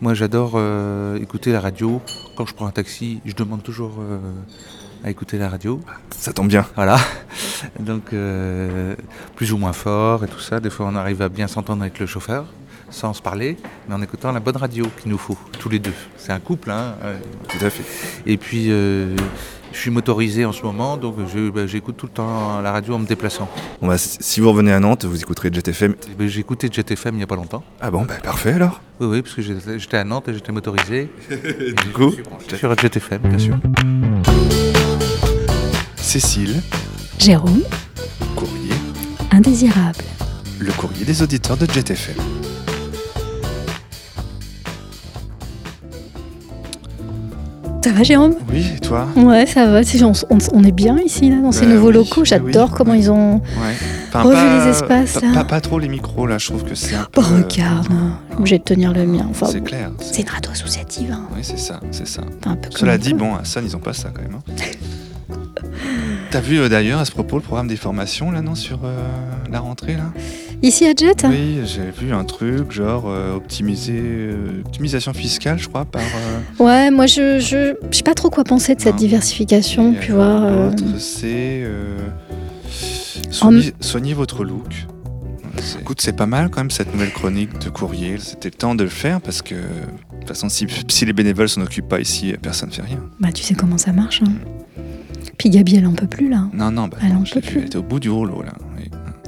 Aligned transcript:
Moi, 0.00 0.14
j'adore 0.14 0.52
euh, 0.54 1.18
écouter 1.20 1.50
la 1.50 1.60
radio. 1.60 2.00
Quand 2.36 2.46
je 2.46 2.54
prends 2.54 2.68
un 2.68 2.70
taxi, 2.70 3.20
je 3.24 3.34
demande 3.34 3.64
toujours 3.64 3.96
euh, 3.98 4.18
à 5.02 5.10
écouter 5.10 5.38
la 5.38 5.48
radio. 5.48 5.80
Ça 6.16 6.32
tombe 6.32 6.46
bien. 6.46 6.64
Voilà. 6.76 6.98
Donc, 7.80 8.12
euh, 8.12 8.94
plus 9.34 9.52
ou 9.52 9.58
moins 9.58 9.72
fort 9.72 10.24
et 10.24 10.28
tout 10.28 10.38
ça. 10.38 10.60
Des 10.60 10.70
fois, 10.70 10.86
on 10.86 10.94
arrive 10.94 11.20
à 11.20 11.28
bien 11.28 11.48
s'entendre 11.48 11.82
avec 11.82 11.98
le 11.98 12.06
chauffeur, 12.06 12.46
sans 12.90 13.12
se 13.12 13.20
parler, 13.20 13.56
mais 13.88 13.94
en 13.96 14.00
écoutant 14.00 14.30
la 14.30 14.38
bonne 14.38 14.56
radio 14.56 14.86
qu'il 15.02 15.10
nous 15.10 15.18
faut, 15.18 15.36
tous 15.58 15.68
les 15.68 15.80
deux. 15.80 15.94
C'est 16.16 16.30
un 16.30 16.38
couple, 16.38 16.70
hein. 16.70 16.94
Tout 17.48 17.64
à 17.64 17.68
fait. 17.68 17.84
Et 18.24 18.36
puis, 18.36 18.70
je 19.72 19.78
suis 19.78 19.90
motorisé 19.90 20.44
en 20.44 20.52
ce 20.52 20.62
moment, 20.62 20.96
donc 20.96 21.16
je- 21.32 21.50
bah, 21.50 21.66
j'écoute 21.66 21.96
tout 21.96 22.06
le 22.06 22.12
temps 22.12 22.60
la 22.60 22.72
radio 22.72 22.94
en 22.94 22.98
me 22.98 23.06
déplaçant. 23.06 23.48
Bon, 23.80 23.88
bah, 23.88 23.98
si 23.98 24.40
vous 24.40 24.50
revenez 24.50 24.72
à 24.72 24.80
Nantes, 24.80 25.04
vous 25.04 25.20
écouterez 25.20 25.50
JetFM. 25.52 25.92
Et 26.10 26.14
ben, 26.18 26.26
J'ai 26.28 26.40
écouté 26.40 26.68
JetFM 26.72 27.14
il 27.14 27.18
n'y 27.18 27.22
a 27.22 27.26
pas 27.26 27.36
longtemps. 27.36 27.62
Ah 27.80 27.90
bon, 27.90 28.02
bah 28.02 28.14
parfait 28.22 28.52
alors. 28.52 28.80
Oui, 29.00 29.06
oui, 29.08 29.22
parce 29.22 29.34
que 29.34 29.42
j'étais 29.42 29.96
à 29.96 30.04
Nantes 30.04 30.28
et 30.28 30.34
j'étais 30.34 30.52
motorisé. 30.52 31.10
Et 31.30 31.72
Du 31.72 31.88
coup, 31.92 32.12
sur 32.56 32.76
JetFM, 32.78 33.20
bien 33.22 33.38
sûr. 33.38 33.56
Cécile, 35.96 36.62
Jérôme, 37.18 37.62
courrier, 38.34 38.72
indésirable. 39.30 40.04
le 40.58 40.72
courrier 40.72 41.04
des 41.04 41.22
auditeurs 41.22 41.56
de 41.56 41.66
JetFM. 41.70 42.16
Ça 47.82 47.92
va, 47.92 48.02
Jérôme 48.02 48.34
Oui, 48.52 48.66
et 48.76 48.80
toi 48.80 49.06
Ouais, 49.16 49.46
ça 49.46 49.66
va. 49.66 49.80
On, 50.52 50.64
est 50.64 50.72
bien 50.72 50.98
ici, 50.98 51.30
là, 51.30 51.36
dans 51.36 51.52
ces 51.52 51.64
Bah 51.66 51.72
nouveaux 51.74 51.88
oui, 51.88 51.94
locaux. 51.94 52.24
J'adore 52.24 52.68
oui, 52.70 52.74
comment 52.76 52.92
ouais. 52.92 52.98
ils 52.98 53.10
ont. 53.10 53.34
Ouais. 53.36 53.76
Enfin, 54.08 54.22
Revu 54.22 54.64
les 54.64 54.70
espaces, 54.70 55.14
pas, 55.14 55.20
là. 55.20 55.32
Pas, 55.34 55.44
pas 55.44 55.60
trop 55.60 55.78
les 55.78 55.88
micros 55.88 56.26
là, 56.26 56.38
je 56.38 56.46
trouve 56.46 56.64
que 56.64 56.74
c'est 56.74 56.94
un 56.94 57.06
peu. 57.10 57.20
Oh, 57.20 57.36
regarde, 57.36 57.86
hein. 57.90 58.18
obligé 58.36 58.58
de 58.58 58.64
tenir 58.64 58.92
le 58.92 59.06
mien. 59.06 59.26
Enfin, 59.30 59.46
c'est 59.46 59.62
clair. 59.62 59.90
c'est 60.00 60.22
une 60.22 60.28
radio 60.28 60.50
associative. 60.50 61.12
Hein. 61.12 61.22
Oui, 61.34 61.40
c'est 61.42 61.58
ça, 61.58 61.80
c'est 61.90 62.08
ça. 62.08 62.22
Enfin, 62.40 62.52
un 62.52 62.56
peu 62.56 62.68
comme 62.68 62.78
Cela 62.78 62.98
dit, 62.98 63.14
bon, 63.14 63.34
à 63.36 63.44
Sun, 63.44 63.62
ils 63.64 63.76
ont 63.76 63.80
pas 63.80 63.92
ça 63.92 64.08
quand 64.14 64.22
même. 64.22 64.34
hein. 64.36 64.52
T'as 66.30 66.40
vu 66.40 66.58
euh, 66.58 66.68
d'ailleurs 66.68 67.00
à 67.00 67.04
ce 67.04 67.10
propos 67.12 67.36
le 67.36 67.42
programme 67.42 67.68
des 67.68 67.76
formations 67.76 68.30
là, 68.30 68.42
non, 68.42 68.54
sur 68.54 68.80
euh, 68.84 68.96
la 69.50 69.60
rentrée 69.60 69.94
là? 69.94 70.12
Ici 70.62 70.86
à 70.86 70.92
Jet 70.94 71.24
Oui, 71.28 71.60
j'ai 71.64 71.90
vu 71.90 72.12
un 72.12 72.24
truc 72.24 72.72
genre 72.72 73.04
euh, 73.06 73.36
optimiser, 73.36 74.00
euh, 74.00 74.60
optimisation 74.66 75.12
fiscale, 75.12 75.58
je 75.58 75.68
crois, 75.68 75.84
par. 75.84 76.02
euh, 76.02 76.64
Ouais, 76.64 76.90
moi, 76.90 77.06
je 77.06 77.38
je 77.38 77.74
je 77.90 77.96
sais 77.96 78.02
pas 78.02 78.14
trop 78.14 78.28
quoi 78.28 78.42
penser 78.44 78.74
de 78.74 78.80
cette 78.80 78.94
Non. 78.94 78.98
diversification, 78.98 79.94
et 79.94 80.00
tu 80.00 80.12
vois. 80.12 80.24
euh, 80.24 80.70
l'autre, 80.70 80.82
c'est 80.98 81.62
euh, 81.62 81.96
soignez, 83.30 83.72
soignez 83.80 84.14
votre 84.14 84.44
look. 84.44 84.86
Écoute, 85.80 86.00
c'est 86.00 86.14
pas 86.16 86.26
mal 86.26 86.50
quand 86.50 86.60
même 86.60 86.70
cette 86.70 86.92
nouvelle 86.92 87.12
chronique 87.12 87.58
de 87.60 87.68
courrier. 87.70 88.16
C'était 88.18 88.48
le 88.48 88.54
temps 88.54 88.74
de 88.74 88.82
le 88.84 88.90
faire 88.90 89.20
parce 89.20 89.42
que 89.42 89.54
de 89.54 89.60
toute 90.20 90.28
façon, 90.28 90.48
si, 90.48 90.66
si 90.88 91.04
les 91.04 91.12
bénévoles 91.12 91.48
s'en 91.48 91.60
occupent 91.62 91.88
pas 91.88 92.00
ici, 92.00 92.34
personne 92.42 92.70
ne 92.70 92.74
fait 92.74 92.82
rien. 92.82 92.98
Bah, 93.20 93.28
tu 93.32 93.42
sais 93.44 93.54
comment 93.54 93.78
ça 93.78 93.92
marche. 93.92 94.22
Hein. 94.22 94.32
Puis 95.36 95.50
Gabi, 95.50 95.76
elle 95.76 95.86
en 95.86 95.92
peut 95.94 96.06
plus, 96.08 96.28
là. 96.28 96.48
Non, 96.52 96.70
non, 96.72 96.88
bah, 96.88 96.98
Elle 97.02 97.12
non, 97.12 97.20
en 97.20 97.22
peut 97.22 97.40
plus. 97.40 97.60
elle 97.60 97.66
était 97.66 97.76
au 97.76 97.82
bout 97.82 98.00
du 98.00 98.10
rouleau 98.10 98.42
là. 98.42 98.52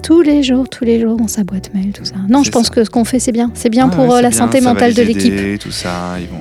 Tous 0.03 0.23
les 0.23 0.43
jours, 0.43 0.69
tous 0.69 0.85
les 0.85 1.01
jours 1.01 1.17
dans 1.17 1.29
sa 1.29 1.45
boîte 1.45 1.73
mail, 1.75 1.93
tout 1.93 2.05
ça. 2.05 2.15
Non, 2.29 2.43
je 2.43 2.51
pense 2.51 2.67
ça. 2.67 2.73
que 2.75 2.85
ce 2.85 2.91
qu'on 2.91 3.05
fait, 3.05 3.19
c'est 3.19 3.33
bien. 3.33 3.51
C'est 3.55 3.69
bien 3.69 3.89
pour 3.89 4.07
ouais, 4.09 4.19
euh, 4.19 4.23
la 4.23 4.31
bien, 4.31 4.39
santé 4.39 4.61
mentale 4.61 4.95
de 4.95 5.03
l'équipe. 5.03 5.59
Tout 5.61 5.71
ça, 5.71 6.17
ils 6.21 6.27
vont, 6.29 6.37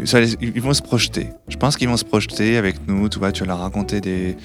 euh, 0.00 0.04
ça 0.06 0.18
ils 0.20 0.60
vont 0.60 0.74
se 0.74 0.82
projeter. 0.82 1.28
Je 1.48 1.56
pense 1.56 1.76
qu'ils 1.76 1.88
vont 1.88 1.96
se 1.96 2.04
projeter 2.04 2.56
avec 2.56 2.76
nous. 2.88 3.08
Tu 3.08 3.18
vois, 3.18 3.32
tu 3.32 3.40
vas 3.42 3.46
leur 3.48 3.60
raconter 3.60 4.00
des, 4.00 4.36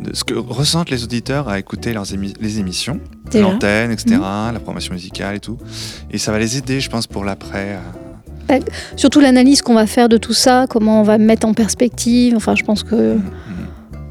de 0.00 0.14
ce 0.14 0.24
que 0.24 0.34
ressentent 0.34 0.90
les 0.90 1.04
auditeurs 1.04 1.48
à 1.48 1.58
écouter 1.58 1.92
leurs 1.92 2.06
émi- 2.06 2.34
les 2.40 2.58
émissions, 2.58 3.00
l'antenne, 3.34 3.90
etc., 3.92 4.16
Mhm. 4.16 4.52
la 4.54 4.58
programmation 4.60 4.92
musicale 4.94 5.36
et 5.36 5.40
tout. 5.40 5.56
Et 6.10 6.18
ça 6.18 6.32
va 6.32 6.38
les 6.38 6.56
aider, 6.58 6.80
je 6.80 6.90
pense, 6.90 7.06
pour 7.06 7.24
l'après. 7.24 7.74
à- 7.74 8.58
Surtout 8.96 9.20
l'analyse 9.20 9.62
qu'on 9.62 9.72
va 9.74 9.86
faire 9.86 10.08
de 10.10 10.18
tout 10.18 10.34
ça, 10.34 10.66
comment 10.68 11.00
on 11.00 11.04
va 11.04 11.16
mettre 11.16 11.46
en 11.46 11.54
perspective. 11.54 12.34
Enfin, 12.36 12.54
je 12.54 12.64
pense 12.64 12.82
que 12.82 13.14
Mhm. 13.14 13.22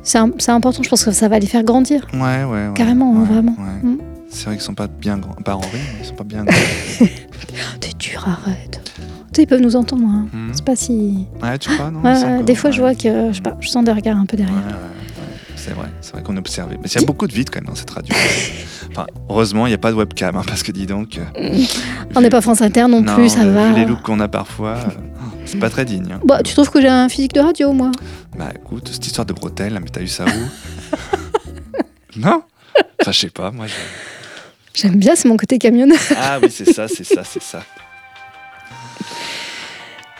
C'est 0.04 0.18
important. 0.50 0.84
Je 0.84 0.90
pense 0.90 1.04
que 1.06 1.12
ça 1.12 1.28
va 1.28 1.40
les 1.40 1.48
faire 1.48 1.64
grandir. 1.64 2.08
Ouais, 2.14 2.20
ouais, 2.20 2.44
ouais. 2.44 2.72
Carrément, 2.76 3.14
ouais, 3.14 3.26
vraiment. 3.26 3.56
ouais. 3.58 3.90
Mhm. 3.90 3.98
C'est 4.30 4.46
vrai 4.46 4.56
qu'ils 4.56 4.64
sont 4.64 4.74
pas 4.74 4.88
bien 4.88 5.18
grands, 5.18 5.34
pas 5.34 5.56
en 5.56 5.60
rire, 5.60 5.82
ils 6.00 6.06
sont 6.06 6.16
pas 6.16 6.24
bien 6.24 6.46
grands. 6.46 6.56
T'es 7.82 7.92
dur, 8.00 8.26
arrête. 8.28 8.80
Tu 8.96 9.04
sais, 9.36 9.44
ils 9.44 9.48
peuvent 9.48 9.62
nous 9.62 9.76
entendre. 9.76 10.06
Hein. 10.08 10.28
Mhm. 10.32 10.50
C'est 10.54 10.64
pas 10.66 10.76
si. 10.76 11.28
Ouais, 11.42 11.58
tu 11.58 11.70
crois, 11.70 11.92
non? 11.92 12.02
Ouais, 12.02 12.44
des 12.44 12.56
fois, 12.56 12.72
je 12.72 12.80
vois 12.82 12.96
que 12.96 13.30
je, 13.30 13.36
sais 13.36 13.42
pas, 13.42 13.58
je 13.60 13.68
sens 13.68 13.84
des 13.84 13.92
regards 13.92 14.18
un 14.18 14.26
peu 14.26 14.38
derrière. 14.38 14.56
C'est 15.56 15.72
vrai, 15.74 15.90
c'est 16.02 16.14
vrai 16.14 16.24
qu'on 16.24 16.38
observait. 16.38 16.78
Mais 16.82 16.90
il 16.90 17.00
y 17.00 17.04
a 17.04 17.06
beaucoup 17.06 17.28
de 17.28 17.34
vide 17.34 17.50
quand 17.52 17.60
même 17.60 17.68
dans 17.68 17.76
cette 17.76 17.92
radio. 17.92 18.16
enfin, 18.92 19.08
heureusement, 19.30 19.66
il 19.68 19.70
n'y 19.70 19.76
a 19.76 19.80
pas 19.80 19.92
de 19.92 19.96
webcam, 19.98 20.36
hein, 20.36 20.44
parce 20.46 20.64
que 20.64 20.72
dis 20.72 20.86
donc. 20.86 21.18
euh, 21.38 21.56
On 22.16 22.22
n'est 22.22 22.30
pas 22.30 22.42
France 22.42 22.62
Inter 22.62 22.88
non, 22.88 23.04
plus, 23.04 23.30
ça 23.30 23.46
va. 23.46 23.70
vu 23.70 23.76
les 23.76 23.86
looks 23.86 24.02
qu'on 24.02 24.20
a 24.20 24.28
parfois, 24.28 24.76
euh, 24.78 24.90
c'est 25.46 25.58
pas 25.60 25.70
très 25.70 25.86
digne. 25.86 26.12
hein. 26.14 26.20
Bah, 26.26 26.42
tu 26.44 26.54
trouves 26.54 26.70
que 26.70 26.82
j'ai 26.82 26.88
un 26.90 27.10
physique 27.10 27.34
de 27.34 27.40
radio, 27.42 27.72
moi? 27.74 27.92
Bah 28.38 28.50
écoute, 28.56 28.90
cette 28.92 29.06
histoire 29.06 29.26
de 29.26 29.34
bretelles, 29.34 29.78
mais 29.82 29.90
t'as 29.90 30.02
eu 30.02 30.08
ça 30.08 30.26
où? 30.26 30.96
Non? 32.18 32.44
Enfin, 33.02 33.12
je 33.12 33.20
sais 33.20 33.30
pas, 33.30 33.52
moi. 33.52 33.66
J'aime 34.74 34.96
bien, 34.96 35.16
c'est 35.16 35.28
mon 35.28 35.38
côté 35.38 35.58
camionneur. 35.58 35.98
Ah 36.18 36.40
oui, 36.42 36.50
c'est 36.52 36.72
ça, 36.72 36.88
c'est 36.88 37.04
ça, 37.04 37.24
c'est 37.24 37.42
ça. 37.42 37.64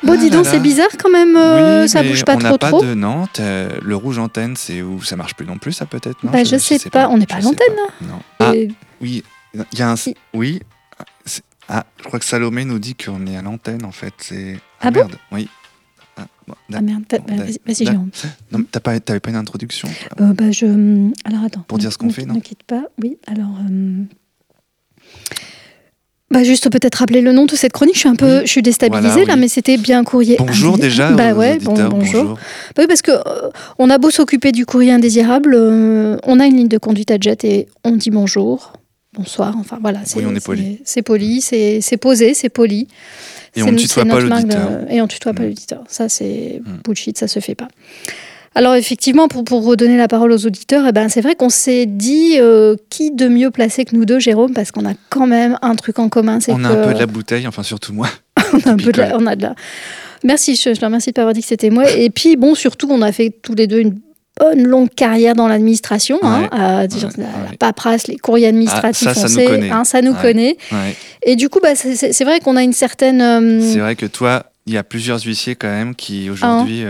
Bon, 0.04 0.14
Ah 0.14 0.18
dis 0.18 0.30
donc, 0.30 0.46
là. 0.46 0.52
c'est 0.52 0.60
bizarre 0.60 0.90
quand 1.02 1.10
même. 1.12 1.36
euh, 1.36 1.84
oui, 1.84 1.90
ça 1.90 2.02
bouge 2.04 2.24
pas 2.26 2.36
on 2.36 2.40
trop 2.40 2.50
n'a 2.52 2.58
pas 2.58 2.70
trop. 2.70 2.82
de 2.84 2.94
Nantes. 2.96 3.40
euh, 3.40 3.70
le 3.82 3.96
rouge 3.96 4.18
antenne, 4.18 4.56
c'est 4.56 4.82
où 4.82 5.02
ça 5.04 5.16
marche 5.16 5.36
plus 5.36 5.46
non 5.46 5.58
plus, 5.58 5.74
ça 5.74 5.86
peut-être 5.86 6.18
Bah, 6.26 6.44
je 6.44 6.58
sais 6.58 6.80
pas, 6.90 7.08
on 7.10 7.18
n'est 7.18 7.28
pas 7.28 7.36
à 7.36 7.42
l'antenne, 7.42 7.76
pas. 8.00 8.06
Non. 8.06 8.20
Ah, 8.40 8.56
Et- 8.56 8.70
oui, 9.00 9.24
il 9.54 9.80
y 9.80 9.82
a 9.82 9.92
un. 9.92 9.96
Si. 9.96 10.16
Oui. 10.34 10.60
Ah, 11.70 11.86
je 12.00 12.04
crois 12.04 12.20
que 12.20 12.26
Salomé 12.26 12.66
nous 12.66 12.80
dit 12.80 12.96
qu'on 12.96 13.26
est 13.28 13.38
à 13.38 13.42
l'antenne 13.42 13.86
en 13.86 13.92
fait. 13.92 14.14
C'est. 14.18 14.60
Ah 14.82 14.92
bon 14.92 15.02
merde. 15.02 15.16
Oui. 15.32 15.48
Ah, 16.18 16.26
bon, 16.48 16.56
Ah 16.74 16.82
merde, 16.82 17.04
bah, 17.10 17.18
vas-y, 17.30 17.60
vas-y, 17.66 17.86
da- 17.86 17.92
Jérôme. 17.92 18.10
Non, 18.52 18.64
pas, 18.64 19.00
t'avais 19.00 19.20
pas 19.22 19.30
une 19.30 19.36
introduction 19.38 19.88
Euh, 20.20 20.34
bah, 20.34 20.52
je... 20.52 20.66
Alors 21.24 21.44
attends. 21.46 21.64
Pour 21.68 21.78
dire 21.78 21.94
ce 21.94 21.98
qu'on 21.98 22.10
fait, 22.10 22.26
non? 22.26 22.34
Ne 22.34 22.40
quitte 22.42 22.64
pas. 22.64 22.84
Oui, 23.02 23.18
alors. 23.28 23.48
Euh, 26.32 26.34
Bah 26.34 26.44
juste 26.44 26.70
peut-être 26.70 26.96
rappeler 26.96 27.22
le 27.22 27.32
nom 27.34 27.46
de 27.46 27.56
cette 27.56 27.74
chronique. 27.74 27.96
Je 27.96 28.00
suis 28.02 28.10
un 28.10 28.16
peu, 28.16 28.38
Oui. 28.38 28.42
je 28.46 28.52
suis 28.52 28.62
déstabilisée 28.62 29.10
Voilà, 29.10 29.26
là, 29.28 29.36
mais 29.36 29.48
c'était 29.48 29.78
bien 29.78 30.04
courrier. 30.04 30.38
Bonjour 30.40 30.78
déjà. 30.78 31.12
Bah 31.12 31.34
ouais, 31.34 31.60
bon, 31.60 31.74
bonjour. 31.74 31.90
bonjour. 31.90 32.24
Bah 32.76 32.80
oui, 32.84 32.88
parce 32.88 33.02
que 33.02 33.12
euh, 33.12 33.50
on 33.80 33.90
a 33.90 33.98
beau 33.98 34.10
s'occuper 34.12 34.52
du 34.52 34.66
courrier 34.66 34.92
indésirable, 34.92 35.54
euh, 35.56 36.18
on 36.24 36.40
a 36.40 36.46
une 36.46 36.56
ligne 36.58 36.68
de 36.68 36.78
conduite 36.78 37.12
à 37.12 37.18
jet 37.20 37.44
et 37.44 37.68
on 37.84 37.92
dit 37.96 38.10
bonjour, 38.12 38.74
bonsoir. 39.14 39.56
Enfin 39.60 39.78
voilà, 39.82 40.00
c'est 40.06 40.22
poli. 40.44 40.80
C'est 40.86 41.02
poli, 41.02 41.42
c'est 41.42 41.98
posé, 41.98 42.34
c'est 42.34 42.50
poli. 42.50 42.88
Et 43.56 43.64
on 43.64 43.72
ne 43.74 43.78
tutoie 43.78 44.06
pas 44.06 44.20
l'auditeur. 44.22 44.70
de- 44.70 44.94
Et 44.94 45.02
on 45.02 45.08
tutoie 45.08 45.34
pas 45.34 45.44
Mm. 45.44 45.48
l'auditeur. 45.48 45.84
Ça, 45.90 46.08
c'est 46.08 46.62
Mm. 46.66 46.78
bullshit, 46.86 47.18
ça 47.18 47.28
se 47.28 47.40
fait 47.42 47.56
pas. 47.56 47.68
Alors 48.54 48.76
effectivement, 48.76 49.28
pour, 49.30 49.44
pour 49.46 49.64
redonner 49.66 49.96
la 49.98 50.08
parole 50.10 50.32
aux 50.34 50.46
auditeurs, 50.46 50.86
eh 50.88 50.92
ben, 50.92 51.08
c'est 51.08 51.22
vrai 51.22 51.36
qu'on 51.36 51.50
s'est 51.50 51.86
dit 51.86 52.36
euh, 52.40 52.76
qui 52.90 53.12
de 53.12 53.28
mieux 53.30 53.50
placé 53.50 53.86
que 53.86 53.96
nous 53.96 54.04
deux, 54.06 54.20
Jérôme, 54.20 54.54
parce 54.54 54.72
qu'on 54.72 54.86
a 54.86 54.94
quand 55.10 55.26
même 55.26 55.58
un 55.62 55.76
truc 55.76 56.00
en 56.00 56.10
commun, 56.10 56.40
c'est 56.42 56.52
On 56.52 56.58
que 56.58 56.64
a 56.66 56.70
un 56.70 56.88
peu 56.88 56.94
de 56.94 57.00
la 57.00 57.06
bouteille, 57.06 57.48
enfin 57.48 57.64
surtout 57.64 57.94
moi. 57.94 58.10
on 58.54 58.60
a 58.70 58.74
un 58.74 58.78
peu 58.78 58.92
de 58.92 58.98
la- 59.02 59.18
on 59.18 59.26
a 59.26 59.36
de 59.38 59.44
la- 59.44 59.56
Merci, 60.24 60.56
je, 60.56 60.74
je 60.74 60.80
te 60.80 60.86
remercie 60.86 61.12
de 61.12 61.14
pas 61.14 61.22
avoir 61.22 61.34
dit 61.34 61.42
que 61.42 61.48
c'était 61.48 61.70
moi. 61.70 61.90
Et 61.92 62.10
puis 62.10 62.36
bon, 62.36 62.54
surtout, 62.54 62.88
on 62.92 63.02
a 63.02 63.12
fait 63.14 63.34
tous 63.42 63.56
les 63.56 63.68
deux 63.68 63.80
une 63.80 64.00
bonne 64.40 64.64
longue 64.68 64.90
carrière 64.90 65.34
dans 65.34 65.48
l'administration, 65.48 66.20
hein, 66.22 66.42
Ouais, 66.52 66.58
ouais, 66.60 66.88
la, 67.18 67.24
ouais. 67.24 67.24
la 67.52 67.58
paperasse, 67.58 68.08
les 68.08 68.18
courriers 68.18 68.48
administratifs, 68.48 69.08
Ah, 69.10 69.14
ça, 69.14 69.28
ça 69.30 69.42
nous 69.42 69.48
connaît. 69.48 69.70
hein, 69.72 69.84
ça 69.86 70.02
nous 70.02 70.14
connaît. 70.14 70.58
Ouais. 70.72 70.96
Et 71.24 71.36
du 71.38 71.48
coup, 71.50 71.60
bah, 71.64 71.76
c'est- 71.76 72.24
vrai 72.24 72.40
qu'on 72.42 72.56
a 72.58 72.64
une 72.64 72.74
certaine. 72.74 73.22
euh, 73.22 73.62
C'est 73.62 73.80
vrai 73.80 73.96
que 73.96 74.06
toi, 74.06 74.44
il 74.68 74.74
y 74.74 74.78
a 74.78 74.84
plusieurs 74.84 75.22
huissiers 75.24 75.56
quand 75.56 75.70
même 75.70 75.96
qui 75.96 76.30
aujourd'hui 76.30 76.84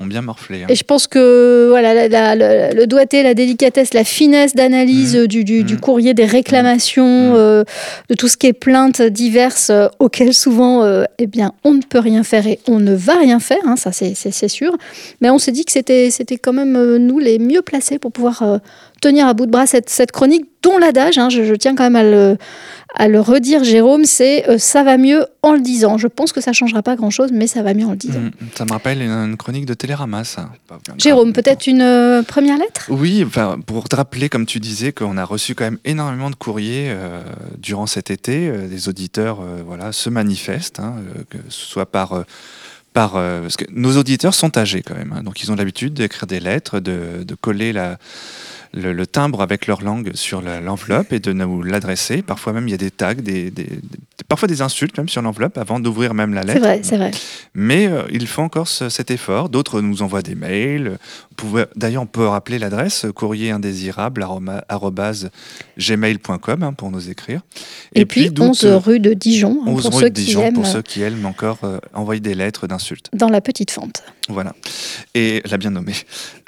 ont 0.00 0.06
bien 0.06 0.22
morflé. 0.22 0.62
hein. 0.62 0.66
Et 0.68 0.74
je 0.74 0.82
pense 0.84 1.06
que 1.06 1.66
voilà, 1.68 1.92
la- 1.94 2.08
la- 2.08 2.34
la- 2.34 2.70
le 2.72 2.86
doigté, 2.86 3.22
la 3.22 3.34
délicatesse, 3.34 3.92
la 3.94 4.04
finesse 4.04 4.54
d'analyse 4.54 5.14
Mhm. 5.16 5.26
du, 5.26 5.44
du- 5.44 5.62
du 5.64 5.74
Mhm. 5.74 5.80
courrier, 5.80 6.14
des 6.14 6.24
réclamations, 6.24 7.30
Mhm. 7.30 7.36
euh, 7.36 7.64
de 8.08 8.14
tout 8.14 8.28
ce 8.28 8.36
qui 8.36 8.46
est 8.46 8.52
plaintes 8.52 9.02
diverses 9.02 9.70
euh, 9.70 9.88
auxquelles 9.98 10.34
souvent 10.34 10.82
euh, 10.84 11.04
eh 11.18 11.26
bien, 11.26 11.52
on 11.64 11.72
ne 11.74 11.82
peut 11.82 11.98
rien 11.98 12.22
faire 12.22 12.46
et 12.46 12.58
on 12.66 12.78
ne 12.80 12.94
va 12.94 13.14
rien 13.18 13.40
faire, 13.40 13.58
hein, 13.64 13.76
ça 13.76 13.92
c'est- 13.92 14.14
sûr. 14.48 14.76
Mais 15.20 15.28
on 15.30 15.38
s'est 15.38 15.52
dit 15.52 15.64
que 15.64 15.72
c'était 15.72 16.10
quand 16.38 16.52
même 16.54 16.76
euh, 16.76 16.98
nous 16.98 17.18
les 17.18 17.38
mieux 17.38 17.62
placés 17.62 17.98
pour 17.98 18.10
pouvoir 18.10 18.42
euh, 18.42 18.58
tenir 19.02 19.26
à 19.26 19.34
bout 19.34 19.46
de 19.46 19.50
bras 19.50 19.66
cette, 19.66 19.90
cette 19.90 20.12
chronique, 20.12 20.46
dont 20.62 20.76
l'adage, 20.78 21.16
hein, 21.18 21.28
je, 21.30 21.42
je 21.44 21.54
tiens 21.54 21.74
quand 21.74 21.84
même 21.84 21.96
à 21.96 22.02
le, 22.02 22.36
à 22.94 23.08
le 23.08 23.20
redire, 23.20 23.64
Jérôme, 23.64 24.04
c'est 24.04 24.48
euh, 24.48 24.58
ça 24.58 24.82
va 24.82 24.98
mieux 24.98 25.24
en 25.42 25.52
le 25.52 25.60
disant. 25.60 25.96
Je 25.98 26.08
pense 26.08 26.32
que 26.32 26.40
ça 26.40 26.52
changera 26.52 26.82
pas 26.82 26.96
grand-chose, 26.96 27.30
mais 27.32 27.46
ça 27.46 27.62
va 27.62 27.72
mieux 27.74 27.86
en 27.86 27.92
le 27.92 27.96
disant. 27.96 28.20
Mm, 28.20 28.30
Ça 28.54 28.64
me 28.64 28.72
rappelle 28.72 29.00
une, 29.00 29.10
une 29.10 29.36
chronique 29.36 29.66
de 29.66 29.74
Télérama, 29.74 30.24
ça. 30.24 30.50
Jérôme, 30.98 31.32
peut-être 31.32 31.66
une 31.66 31.82
euh, 31.82 32.22
première 32.22 32.58
lettre? 32.58 32.86
Oui, 32.88 33.22
enfin, 33.26 33.58
pour 33.64 33.88
te 33.88 33.96
rappeler, 33.96 34.28
comme 34.28 34.46
tu 34.46 34.60
disais, 34.60 34.92
qu'on 34.92 35.16
a 35.16 35.24
reçu 35.24 35.54
quand 35.54 35.64
même 35.64 35.78
énormément 35.84 36.30
de 36.30 36.34
courriers 36.34 36.88
euh, 36.90 37.22
durant 37.58 37.86
cet 37.86 38.10
été. 38.10 38.50
des 38.50 38.88
auditeurs 38.88 39.38
voilà, 39.66 39.92
se 39.92 40.10
manifestent, 40.10 40.80
hein, 40.80 40.96
que 41.28 41.38
ce 41.48 41.66
soit 41.66 41.86
par. 41.86 42.24
par, 42.92 43.12
parce 43.12 43.56
que 43.56 43.64
nos 43.70 43.96
auditeurs 43.96 44.34
sont 44.34 44.58
âgés 44.58 44.82
quand 44.82 44.96
même, 44.96 45.14
hein, 45.16 45.22
donc 45.22 45.42
ils 45.42 45.52
ont 45.52 45.56
l'habitude 45.56 45.94
d'écrire 45.94 46.26
des 46.26 46.40
lettres, 46.40 46.80
de, 46.80 47.22
de 47.24 47.34
coller 47.34 47.72
la, 47.72 47.98
le, 48.72 49.06
timbre 49.06 49.42
avec 49.42 49.66
leur 49.66 49.82
langue 49.82 50.12
sur 50.14 50.42
l'enveloppe 50.42 51.12
et 51.12 51.20
de 51.20 51.32
nous 51.32 51.62
l'adresser. 51.62 52.22
Parfois 52.22 52.52
même, 52.52 52.68
il 52.68 52.70
y 52.70 52.74
a 52.74 52.78
des 52.78 52.90
tags, 52.90 53.14
des, 53.14 53.52
parfois 54.28 54.48
des 54.48 54.62
insultes 54.62 54.96
même 54.96 55.08
sur 55.08 55.22
l'enveloppe 55.22 55.58
avant 55.58 55.80
d'ouvrir 55.80 56.14
même 56.14 56.34
la 56.34 56.42
lettre. 56.42 56.52
C'est 56.54 56.66
vrai, 56.66 56.80
c'est 56.82 56.96
vrai. 56.96 57.10
Mais 57.54 57.86
euh, 57.86 58.02
ils 58.10 58.26
font 58.26 58.44
encore 58.44 58.68
cet 58.68 59.10
effort. 59.10 59.48
D'autres 59.48 59.80
nous 59.80 60.02
envoient 60.02 60.22
des 60.22 60.34
mails. 60.34 60.98
D'ailleurs, 61.74 62.02
on 62.02 62.06
peut 62.06 62.26
rappeler 62.26 62.58
l'adresse 62.58 63.06
courrier 63.14 63.50
indésirable 63.50 64.26
gmail.com 65.78 66.62
hein, 66.62 66.72
pour 66.72 66.90
nous 66.90 67.10
écrire. 67.10 67.40
Et, 67.94 68.04
puis, 68.04 68.30
11 68.38 68.64
rue 68.84 69.00
de 69.00 69.14
Dijon, 69.14 69.62
hein, 69.66 69.72
pour, 69.72 69.94
ceux 69.94 70.10
qui 70.10 70.36
aiment, 70.38 70.54
pour 70.54 70.66
ceux 70.66 70.82
qui 70.82 71.02
aiment 71.02 71.26
encore 71.26 71.58
euh, 71.64 71.78
envoyer 71.94 72.20
des 72.20 72.34
lettres 72.34 72.66
d'insultes. 72.66 73.08
Dans 73.12 73.28
la 73.28 73.40
petite 73.40 73.70
fente. 73.70 74.02
Voilà. 74.32 74.54
Et 75.14 75.42
l'a 75.44 75.56
bien 75.56 75.70
nommé. 75.70 75.94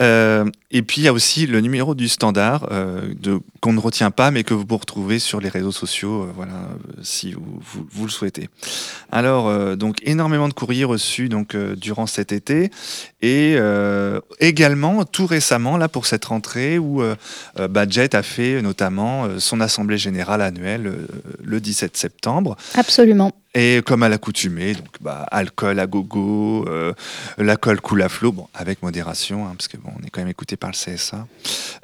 Euh, 0.00 0.44
et 0.70 0.82
puis 0.82 1.02
il 1.02 1.04
y 1.04 1.08
a 1.08 1.12
aussi 1.12 1.46
le 1.46 1.60
numéro 1.60 1.94
du 1.94 2.08
standard 2.08 2.68
euh, 2.70 3.14
qu'on 3.60 3.72
ne 3.72 3.80
retient 3.80 4.10
pas, 4.10 4.30
mais 4.30 4.44
que 4.44 4.54
vous 4.54 4.64
pouvez 4.64 4.80
retrouver 4.80 5.18
sur 5.18 5.40
les 5.40 5.48
réseaux 5.48 5.72
sociaux, 5.72 6.22
euh, 6.22 6.32
voilà, 6.34 6.68
si 7.02 7.32
vous, 7.32 7.60
vous, 7.90 8.04
le 8.04 8.10
souhaitez. 8.10 8.48
Alors 9.10 9.76
donc 9.76 9.96
énormément 10.02 10.48
de 10.48 10.54
courriers 10.54 10.84
reçus 10.84 11.28
donc 11.28 11.56
durant 11.56 12.06
cet 12.06 12.32
été 12.32 12.70
et 13.20 13.56
également 14.40 15.04
tout 15.04 15.26
récemment 15.26 15.76
là 15.76 15.88
pour 15.88 16.06
cette 16.06 16.24
rentrée 16.24 16.78
où 16.78 17.02
Badget 17.56 18.16
a 18.16 18.22
fait 18.22 18.62
notamment 18.62 19.38
son 19.38 19.60
assemblée 19.60 19.98
générale 19.98 20.42
annuelle 20.42 20.92
le 21.42 21.60
17 21.60 21.96
septembre. 21.96 22.56
Absolument. 22.74 23.32
Et 23.54 23.82
comme 23.84 24.02
à 24.02 24.08
l'accoutumée, 24.08 24.72
donc 24.72 24.96
bah, 25.02 25.26
alcool 25.30 25.78
à 25.78 25.86
gogo, 25.86 26.64
euh, 26.68 26.94
l'alcool 27.72 27.90
coule 27.92 28.02
à 28.02 28.08
flot, 28.08 28.32
bon, 28.32 28.46
avec 28.54 28.82
modération, 28.82 29.46
hein, 29.46 29.54
parce 29.56 29.68
que 29.68 29.76
bon, 29.76 29.90
on 29.98 30.06
est 30.06 30.10
quand 30.10 30.20
même 30.20 30.28
écouté 30.28 30.56
par 30.56 30.70
le 30.70 30.76
CSA. 30.76 31.26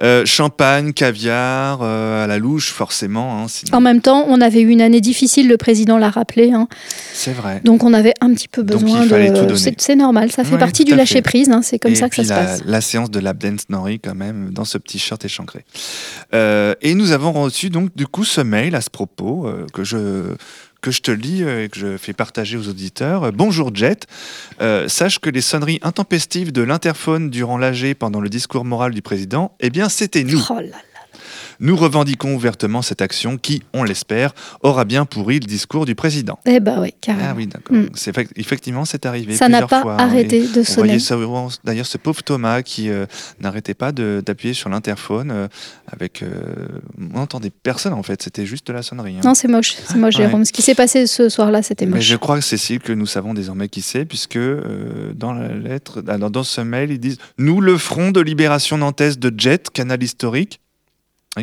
Euh, 0.03 0.25
champagne, 0.25 0.93
caviar, 0.93 1.81
euh, 1.83 2.25
à 2.25 2.27
la 2.27 2.39
louche, 2.39 2.71
forcément. 2.73 3.45
Hein, 3.45 3.47
en 3.73 3.81
même 3.81 4.01
temps, 4.01 4.25
on 4.29 4.41
avait 4.41 4.61
eu 4.61 4.69
une 4.69 4.83
année 4.83 5.01
difficile, 5.01 5.49
le 5.49 5.57
président 5.57 5.99
l'a 5.99 6.11
rappelé. 6.11 6.53
Hein. 6.53 6.69
C'est 7.13 7.33
vrai. 7.33 7.61
Donc 7.65 7.83
on 7.85 7.93
avait 7.93 8.15
un 8.21 8.33
petit 8.33 8.49
peu 8.49 8.63
besoin 8.63 9.07
de. 9.07 9.55
C'est 9.79 9.97
normal, 9.97 10.31
ça 10.31 10.45
fait 10.45 10.59
partie 10.59 10.85
du 10.85 10.95
lâcher 10.95 11.23
prise, 11.23 11.51
c'est 11.63 11.79
comme 11.79 11.95
ça 11.95 12.09
que 12.09 12.17
ça 12.17 12.25
se 12.25 12.29
passe. 12.29 12.63
La 12.65 12.81
séance 12.81 13.11
de 13.11 13.21
la 13.21 13.33
dance 13.33 13.69
Nori, 13.69 14.01
quand 14.01 14.15
même, 14.15 14.51
dans 14.53 14.65
ce 14.65 14.79
petit 14.79 14.99
shirt 14.99 15.25
échancré. 15.25 15.65
et 16.33 16.95
nous 16.95 17.13
avons 17.13 17.33
reçu 17.33 17.71
donc 17.71 17.95
du 17.97 18.07
coup 18.07 18.25
ce 18.25 18.41
mail 18.41 18.75
à 18.75 18.81
ce 18.81 18.91
propos 18.91 19.49
que 19.73 19.85
je 19.85 20.35
que 20.81 20.91
je 20.91 21.03
te 21.03 21.11
lis 21.11 21.43
euh, 21.43 21.65
et 21.65 21.69
que 21.69 21.79
je 21.79 21.97
fais 21.97 22.13
partager 22.13 22.57
aux 22.57 22.69
auditeurs. 22.69 23.25
Euh, 23.25 23.31
bonjour 23.33 23.75
Jet, 23.75 24.07
euh, 24.61 24.89
sache 24.89 25.19
que 25.19 25.31
les 25.31 25.41
sonneries 25.41 25.81
intempestives 25.83 26.53
de 26.53 26.63
l'interphone 26.63 27.31
durant 27.31 27.59
l'AG 27.59 27.95
pendant 27.95 28.21
le 28.21 28.29
discours 28.29 28.65
moral 28.65 28.93
du 28.93 29.03
président, 29.03 29.53
eh 29.61 29.71
bien 29.71 29.89
c'était 29.89 30.25
nous. 30.25 30.43
Oh 30.51 30.61
nous 31.61 31.77
revendiquons 31.77 32.35
ouvertement 32.35 32.83
cette 32.83 33.03
action 33.03 33.39
qui, 33.39 33.63
on 33.73 33.85
l'espère, 33.85 34.35
aura 34.63 34.85
bien 34.85 35.05
pourri 35.05 35.41
le 35.41 35.47
discours 35.47 35.87
du 35.87 35.95
président. 35.95 36.39
Eh 36.47 36.61
ben 36.61 36.81
oui, 36.81 36.95
carrément. 37.01 37.29
Ah 37.31 37.35
oui, 37.37 37.47
d'accord. 37.47 37.77
Mm. 37.77 37.89
effectivement, 38.37 38.85
c'est 38.85 39.07
arrivé 39.07 39.35
Ça 39.35 39.49
n'a 39.49 39.67
pas 39.67 39.83
arrêté 39.97 40.47
de 40.47 40.63
sonner. 40.63 40.99
D'ailleurs, 41.65 41.87
ce 41.87 41.99
pauvre 41.99 42.23
Thomas 42.23 42.63
qui 42.63 42.91
euh, 42.91 43.07
n'arrêtait 43.41 43.75
pas 43.75 43.93
d'appuyer 43.93 44.55
sur 44.55 44.69
l'interphone 44.69 45.31
euh, 45.31 45.49
avec... 45.87 46.23
Euh, 46.23 46.29
on 46.99 47.19
n'entendait 47.19 47.51
personne, 47.51 47.93
en 47.93 48.03
fait. 48.03 48.23
C'était 48.23 48.47
juste 48.47 48.67
de 48.69 48.73
la 48.73 48.83
sonnerie. 48.83 49.17
Hein. 49.17 49.23
Non, 49.25 49.35
c'est 49.35 49.49
moche. 49.49 49.75
C'est 49.87 49.97
moche, 49.97 50.17
Jérôme. 50.17 50.45
Ce 50.45 50.53
qui 50.53 50.63
s'est 50.63 50.75
passé 50.75 51.07
ce 51.07 51.29
soir-là, 51.29 51.63
c'était 51.63 51.87
moche. 51.87 51.97
Mais 51.97 52.03
je 52.03 52.17
crois, 52.17 52.41
Cécile, 52.41 52.81
que 52.81 52.93
nous 52.93 53.07
savons 53.07 53.35
désormais 53.35 53.69
qui 53.69 53.83
c'est, 53.83 54.05
puisque 54.05 54.39
dans 55.15 55.33
la 55.33 55.49
lettre, 55.55 56.03
dans, 56.03 56.31
dans 56.31 56.43
ce 56.43 56.61
mail, 56.61 56.91
ils 56.91 57.01
disent 57.01 57.19
«Nous, 57.39 57.61
le 57.61 57.77
front 57.77 58.11
de 58.11 58.21
libération 58.21 58.79
nantaise 58.79 59.19
de 59.19 59.33
Jet, 59.37 59.71
canal 59.71 60.03
historique, 60.03 60.61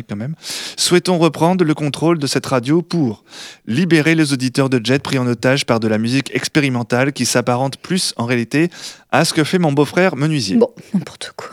quand 0.02 0.16
même. 0.16 0.34
Souhaitons 0.76 1.18
reprendre 1.18 1.64
le 1.64 1.74
contrôle 1.74 2.18
de 2.18 2.26
cette 2.26 2.46
radio 2.46 2.82
pour 2.82 3.24
libérer 3.66 4.14
les 4.14 4.32
auditeurs 4.32 4.68
de 4.68 4.80
Jet 4.82 5.02
pris 5.02 5.18
en 5.18 5.26
otage 5.26 5.66
par 5.66 5.80
de 5.80 5.88
la 5.88 5.98
musique 5.98 6.34
expérimentale 6.34 7.12
qui 7.12 7.26
s'apparente 7.26 7.76
plus 7.78 8.14
en 8.16 8.26
réalité 8.26 8.70
à 9.10 9.24
ce 9.24 9.34
que 9.34 9.44
fait 9.44 9.58
mon 9.58 9.72
beau-frère 9.72 10.16
menuisier. 10.16 10.56
Bon, 10.56 10.70
n'importe 10.94 11.32
quoi. 11.36 11.50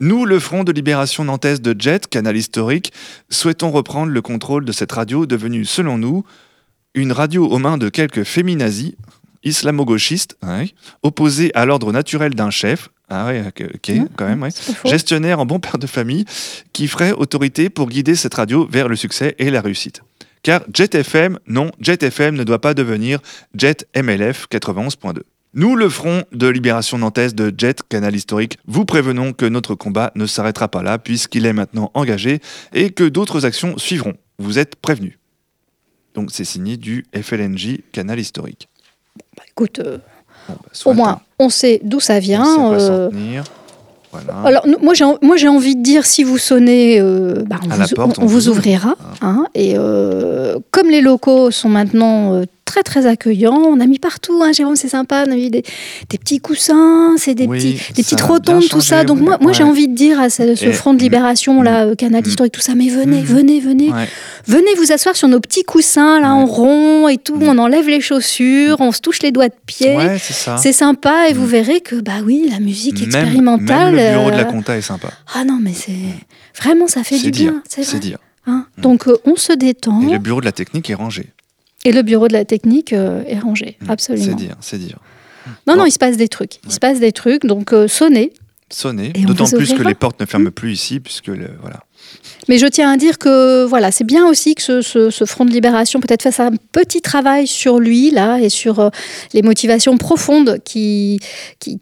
Nous, 0.00 0.24
le 0.24 0.38
Front 0.38 0.64
de 0.64 0.72
libération 0.72 1.24
nantaise 1.24 1.60
de 1.60 1.74
Jet, 1.78 2.08
canal 2.08 2.36
historique, 2.36 2.92
souhaitons 3.30 3.70
reprendre 3.70 4.12
le 4.12 4.22
contrôle 4.22 4.64
de 4.64 4.72
cette 4.72 4.92
radio 4.92 5.24
devenue, 5.24 5.64
selon 5.64 5.98
nous, 5.98 6.24
une 6.94 7.12
radio 7.12 7.46
aux 7.46 7.58
mains 7.58 7.78
de 7.78 7.88
quelques 7.88 8.24
féminazis, 8.24 8.96
islamo-gauchistes, 9.44 10.36
opposés 11.02 11.50
à 11.54 11.64
l'ordre 11.66 11.92
naturel 11.92 12.34
d'un 12.34 12.50
chef, 12.50 12.88
ah 13.08 13.26
ouais, 13.26 13.44
ok, 13.46 13.92
quand 14.16 14.26
même, 14.26 14.42
ouais. 14.42 14.48
Gestionnaire 14.86 15.38
en 15.38 15.46
bon 15.46 15.60
père 15.60 15.78
de 15.78 15.86
famille 15.86 16.24
qui 16.72 16.88
ferait 16.88 17.12
autorité 17.12 17.68
pour 17.68 17.88
guider 17.88 18.16
cette 18.16 18.34
radio 18.34 18.66
vers 18.70 18.88
le 18.88 18.96
succès 18.96 19.34
et 19.38 19.50
la 19.50 19.60
réussite. 19.60 20.02
Car 20.42 20.62
Jet 20.72 20.94
FM, 20.94 21.38
non, 21.46 21.70
Jet 21.80 22.02
FM 22.02 22.34
ne 22.34 22.44
doit 22.44 22.60
pas 22.60 22.74
devenir 22.74 23.20
Jet 23.54 23.86
MLF 23.96 24.46
91.2. 24.50 25.20
Nous, 25.56 25.76
le 25.76 25.88
front 25.88 26.24
de 26.32 26.48
libération 26.48 26.98
nantaise 26.98 27.34
de 27.34 27.54
Jet, 27.56 27.82
canal 27.88 28.16
historique, 28.16 28.58
vous 28.66 28.84
prévenons 28.84 29.32
que 29.32 29.46
notre 29.46 29.74
combat 29.74 30.10
ne 30.16 30.26
s'arrêtera 30.26 30.68
pas 30.68 30.82
là 30.82 30.98
puisqu'il 30.98 31.46
est 31.46 31.52
maintenant 31.52 31.90
engagé 31.94 32.40
et 32.72 32.90
que 32.90 33.04
d'autres 33.04 33.46
actions 33.46 33.78
suivront. 33.78 34.14
Vous 34.38 34.58
êtes 34.58 34.76
prévenus. 34.76 35.18
Donc 36.14 36.30
c'est 36.32 36.44
signé 36.44 36.76
du 36.76 37.04
FLNJ, 37.14 37.78
canal 37.92 38.18
historique. 38.18 38.68
Bah, 39.36 39.42
écoute, 39.48 39.78
euh, 39.78 39.98
bah, 40.48 40.54
au 40.84 40.92
moins, 40.92 41.20
on 41.38 41.48
sait 41.48 41.80
d'où 41.82 42.00
ça 42.00 42.18
vient. 42.18 42.72
Euh, 42.72 43.10
alors, 44.44 44.64
moi, 44.80 44.94
j'ai 44.94 45.48
envie 45.48 45.76
de 45.76 45.82
dire, 45.82 46.06
si 46.06 46.22
vous 46.22 46.38
sonnez, 46.38 47.00
euh, 47.00 47.42
bah, 47.46 47.56
on, 48.18 48.26
vous, 48.26 48.48
ouvrira. 48.48 48.94
Hein, 49.22 49.46
et 49.54 49.74
comme 50.70 50.90
les 50.90 51.00
locaux 51.00 51.50
sont 51.50 51.68
maintenant 51.68 52.42
très 52.74 52.82
très 52.82 53.06
accueillant. 53.06 53.54
On 53.54 53.78
a 53.78 53.86
mis 53.86 54.00
partout, 54.00 54.42
hein, 54.42 54.52
Jérôme, 54.52 54.74
c'est 54.74 54.88
sympa. 54.88 55.24
On 55.28 55.30
a 55.30 55.36
mis 55.36 55.50
des, 55.50 55.62
petits 56.08 56.40
coussins, 56.40 57.14
c'est 57.16 57.34
des, 57.34 57.46
petits, 57.46 57.78
des 57.94 58.02
petites 58.02 58.20
rotondes, 58.20 58.68
tout 58.68 58.80
ça. 58.80 59.04
Donc 59.04 59.20
moi, 59.20 59.38
moi 59.40 59.52
j'ai 59.52 59.62
envie 59.62 59.86
de 59.86 59.94
dire 59.94 60.18
à 60.18 60.28
ce, 60.28 60.72
front 60.72 60.92
de 60.92 60.98
libération, 60.98 61.62
là, 61.62 61.84
euh, 61.84 61.94
canal 61.94 62.22
mm. 62.24 62.28
historique, 62.28 62.52
tout 62.52 62.60
ça, 62.60 62.74
mais 62.74 62.88
venez, 62.88 63.20
mm. 63.20 63.24
venez, 63.24 63.60
venez. 63.60 63.90
Venez 64.46 64.74
vous 64.76 64.90
asseoir 64.90 65.14
sur 65.14 65.28
nos 65.28 65.38
petits 65.38 65.62
coussins, 65.62 66.20
là, 66.20 66.34
en 66.34 66.46
rond 66.46 67.08
et 67.08 67.16
tout. 67.16 67.36
Mm. 67.36 67.48
On 67.48 67.58
enlève 67.58 67.88
les 67.88 68.00
chaussures, 68.00 68.76
on 68.80 68.90
se 68.90 69.00
touche 69.00 69.22
les 69.22 69.30
doigts 69.30 69.48
de 69.48 69.54
pied. 69.66 69.96
c'est 70.56 70.72
sympa 70.72 71.28
et 71.28 71.32
vous 71.32 71.46
verrez 71.46 71.80
que, 71.80 71.96
bah 71.96 72.22
oui, 72.24 72.48
la 72.50 72.58
musique 72.58 73.02
expérimentale. 73.02 73.94
Même 73.94 74.14
le 74.14 74.18
bureau 74.18 74.30
de 74.32 74.36
la 74.36 74.48
euh, 74.48 74.50
compta 74.50 74.76
est 74.76 74.82
sympa. 74.82 75.10
Ah 75.32 75.44
non, 75.44 75.58
mais 75.60 75.72
c'est. 75.74 75.92
Vraiment, 76.60 76.88
ça 76.88 77.04
fait 77.04 77.18
du 77.18 77.30
bien. 77.30 77.62
C'est 77.68 78.00
dire. 78.00 78.18
Hein 78.46 78.66
Donc 78.78 79.08
euh, 79.08 79.16
on 79.24 79.36
se 79.36 79.52
détend. 79.52 80.02
Et 80.08 80.12
le 80.12 80.18
bureau 80.18 80.40
de 80.40 80.44
la 80.44 80.52
technique 80.52 80.90
est 80.90 80.94
rangé. 80.94 81.30
Et 81.84 81.92
le 81.92 82.02
bureau 82.02 82.28
de 82.28 82.32
la 82.32 82.44
technique 82.44 82.92
euh, 82.92 83.22
est 83.26 83.38
rangé, 83.38 83.76
mmh. 83.80 83.90
absolument. 83.90 84.24
C'est 84.26 84.34
dire, 84.34 84.56
c'est 84.60 84.78
dire. 84.78 84.98
Non, 85.66 85.76
non, 85.76 85.84
il 85.84 85.90
se 85.90 85.98
passe 85.98 86.16
des 86.16 86.28
trucs. 86.28 86.58
Il 86.64 86.72
se 86.72 86.80
passe 86.80 87.00
des 87.00 87.12
trucs, 87.12 87.44
donc 87.44 87.72
euh, 87.72 87.86
sonnez. 87.88 88.32
Sonnez, 88.70 89.10
d'autant 89.10 89.46
plus 89.46 89.72
que 89.74 89.82
les 89.82 89.94
portes 89.94 90.18
ne 90.20 90.26
ferment 90.26 90.50
plus 90.50 90.72
ici, 90.72 90.98
puisque 90.98 91.28
le, 91.28 91.50
voilà. 91.60 91.80
Mais 92.48 92.58
je 92.58 92.66
tiens 92.66 92.90
à 92.90 92.96
dire 92.96 93.18
que 93.18 93.64
voilà, 93.64 93.90
c'est 93.90 94.04
bien 94.04 94.26
aussi 94.26 94.54
que 94.54 94.80
ce, 94.82 95.24
front 95.26 95.44
de 95.44 95.50
libération 95.50 96.00
peut-être 96.00 96.22
fasse 96.22 96.40
un 96.40 96.52
petit 96.72 97.00
travail 97.00 97.46
sur 97.46 97.78
lui 97.78 98.10
là 98.10 98.38
et 98.38 98.48
sur 98.48 98.80
euh, 98.80 98.90
les 99.32 99.42
motivations 99.42 99.96
profondes 99.96 100.58
qui, 100.64 101.20
qui, 101.60 101.78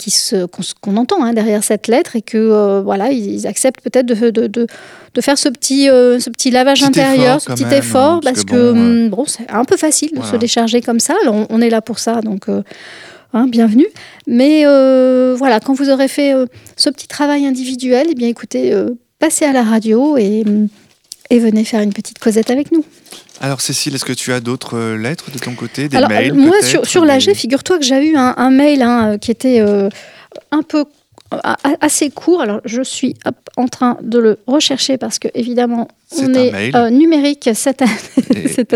qu'on, 0.80 0.96
entend 0.96 1.24
hein, 1.24 1.32
derrière 1.32 1.64
cette 1.64 1.88
lettre 1.88 2.16
et 2.16 2.22
que 2.22 2.80
voilà, 2.84 3.10
ils 3.10 3.46
acceptent 3.46 3.80
peut-être 3.80 4.06
de, 4.06 4.30
de, 4.30 4.46
de, 4.46 4.66
de 5.14 5.20
faire 5.20 5.38
ce 5.38 5.48
petit, 5.48 5.88
euh, 5.88 6.18
ce 6.18 6.30
petit 6.30 6.50
lavage 6.50 6.82
intérieur, 6.82 7.40
ce 7.40 7.52
petit 7.52 7.64
effort, 7.74 8.20
parce, 8.20 8.44
que, 8.44 9.08
bon, 9.08 9.24
c'est 9.26 9.50
un 9.50 9.64
peu 9.64 9.76
facile 9.76 10.10
de 10.16 10.22
se 10.22 10.36
décharger 10.36 10.80
comme 10.80 11.00
ça. 11.00 11.14
on, 11.26 11.60
est 11.60 11.70
là 11.70 11.80
pour 11.82 11.98
ça, 11.98 12.20
donc 12.22 12.48
euh, 12.48 12.62
hein, 13.32 13.46
bienvenue. 13.48 13.86
Mais 14.26 14.62
euh, 14.64 15.34
voilà, 15.36 15.60
quand 15.60 15.74
vous 15.74 15.90
aurez 15.90 16.08
fait 16.08 16.34
ce 16.76 16.90
petit 16.90 17.08
travail 17.08 17.46
individuel, 17.46 18.08
eh 18.10 18.14
bien 18.14 18.28
écoutez, 18.28 18.74
passez 19.18 19.44
à 19.44 19.52
la 19.52 19.62
radio 19.62 20.16
et, 20.16 20.44
et 21.30 21.38
venez 21.38 21.64
faire 21.64 21.80
une 21.80 21.92
petite 21.92 22.18
causette 22.18 22.50
avec 22.50 22.72
nous. 22.72 22.84
Alors 23.40 23.60
Cécile, 23.60 23.94
est-ce 23.94 24.04
que 24.04 24.12
tu 24.12 24.32
as 24.32 24.40
d'autres 24.40 24.94
lettres 24.94 25.30
de 25.30 25.38
ton 25.38 25.54
côté, 25.54 25.88
des 25.88 25.96
Alors, 25.96 26.08
mails 26.08 26.34
Moi, 26.34 26.62
sur, 26.62 26.86
sur 26.86 27.04
l'AG, 27.04 27.32
figure-toi 27.34 27.78
que 27.78 27.84
j'ai 27.84 28.10
eu 28.10 28.16
un, 28.16 28.50
mail 28.50 28.82
hein, 28.82 29.18
qui 29.18 29.30
était 29.30 29.60
un 30.50 30.62
peu 30.62 30.84
assez 31.80 32.10
court. 32.10 32.40
Alors, 32.40 32.60
je 32.64 32.82
suis 32.82 33.14
en 33.56 33.68
train 33.68 33.98
de 34.02 34.18
le 34.18 34.38
rechercher 34.46 34.98
parce 34.98 35.18
que, 35.18 35.28
évidemment, 35.34 35.88
on 36.18 36.34
est, 36.34 36.74
euh, 36.74 36.90
numérique 36.90 37.50
cette 37.54 37.82
année. 37.82 37.92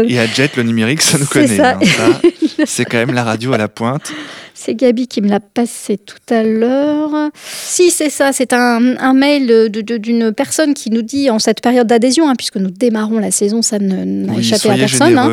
Et, 0.08 0.18
à 0.18 0.26
Jet, 0.26 0.56
le 0.56 0.62
numérique, 0.62 1.02
ça 1.02 1.18
nous 1.18 1.26
connaît. 1.26 1.60
Hein, 1.60 1.78
c'est 2.64 2.84
quand 2.84 2.98
même 2.98 3.12
la 3.12 3.24
radio 3.24 3.52
à 3.52 3.58
la 3.58 3.68
pointe. 3.68 4.12
C'est 4.54 4.74
Gabi 4.74 5.06
qui 5.06 5.20
me 5.20 5.28
l'a 5.28 5.40
passé 5.40 5.98
tout 5.98 6.34
à 6.34 6.42
l'heure. 6.42 7.30
Si, 7.44 7.90
c'est 7.90 8.08
ça. 8.08 8.32
C'est 8.32 8.52
un, 8.52 8.80
mail 9.12 9.68
d'une 9.70 10.32
personne 10.32 10.74
qui 10.74 10.90
nous 10.90 11.02
dit, 11.02 11.28
en 11.30 11.38
cette 11.38 11.60
période 11.60 11.86
d'adhésion, 11.86 12.28
hein, 12.28 12.34
puisque 12.36 12.56
nous 12.56 12.70
démarrons 12.70 13.18
la 13.18 13.30
saison, 13.30 13.60
ça 13.60 13.78
n'a 13.78 14.38
échappé 14.38 14.70
à 14.70 14.74
personne. 14.76 15.18
Hein. 15.18 15.30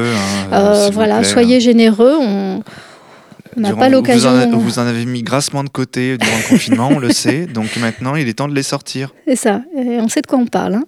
Euh, 0.52 0.90
voilà, 0.92 1.24
soyez 1.24 1.62
généreux. 1.62 2.16
On 2.20 2.64
On 3.58 3.62
n'a 3.62 3.74
pas 3.74 3.90
l'occasion. 3.90 4.32
Vous, 4.52 4.60
vous, 4.60 4.80
en 4.80 4.88
avez 4.88 5.06
mis 5.06 5.24
grassement 5.24 5.64
de 5.64 5.70
côté 5.70 6.18
durant 6.18 6.38
le 6.38 6.50
confinement, 6.50 6.90
on 6.92 7.00
le 7.00 7.12
sait. 7.14 7.46
Donc 7.46 7.76
maintenant, 7.78 8.16
il 8.16 8.28
est 8.28 8.34
temps 8.34 8.48
de 8.48 8.56
les 8.56 8.64
sortir. 8.64 9.14
C'est 9.28 9.36
ça. 9.36 9.62
Et 9.76 10.00
on 10.00 10.08
sait 10.08 10.22
de 10.22 10.28
quoi 10.28 10.40
on 10.40 10.48
parle. 10.48 10.76
Hein. 10.76 10.84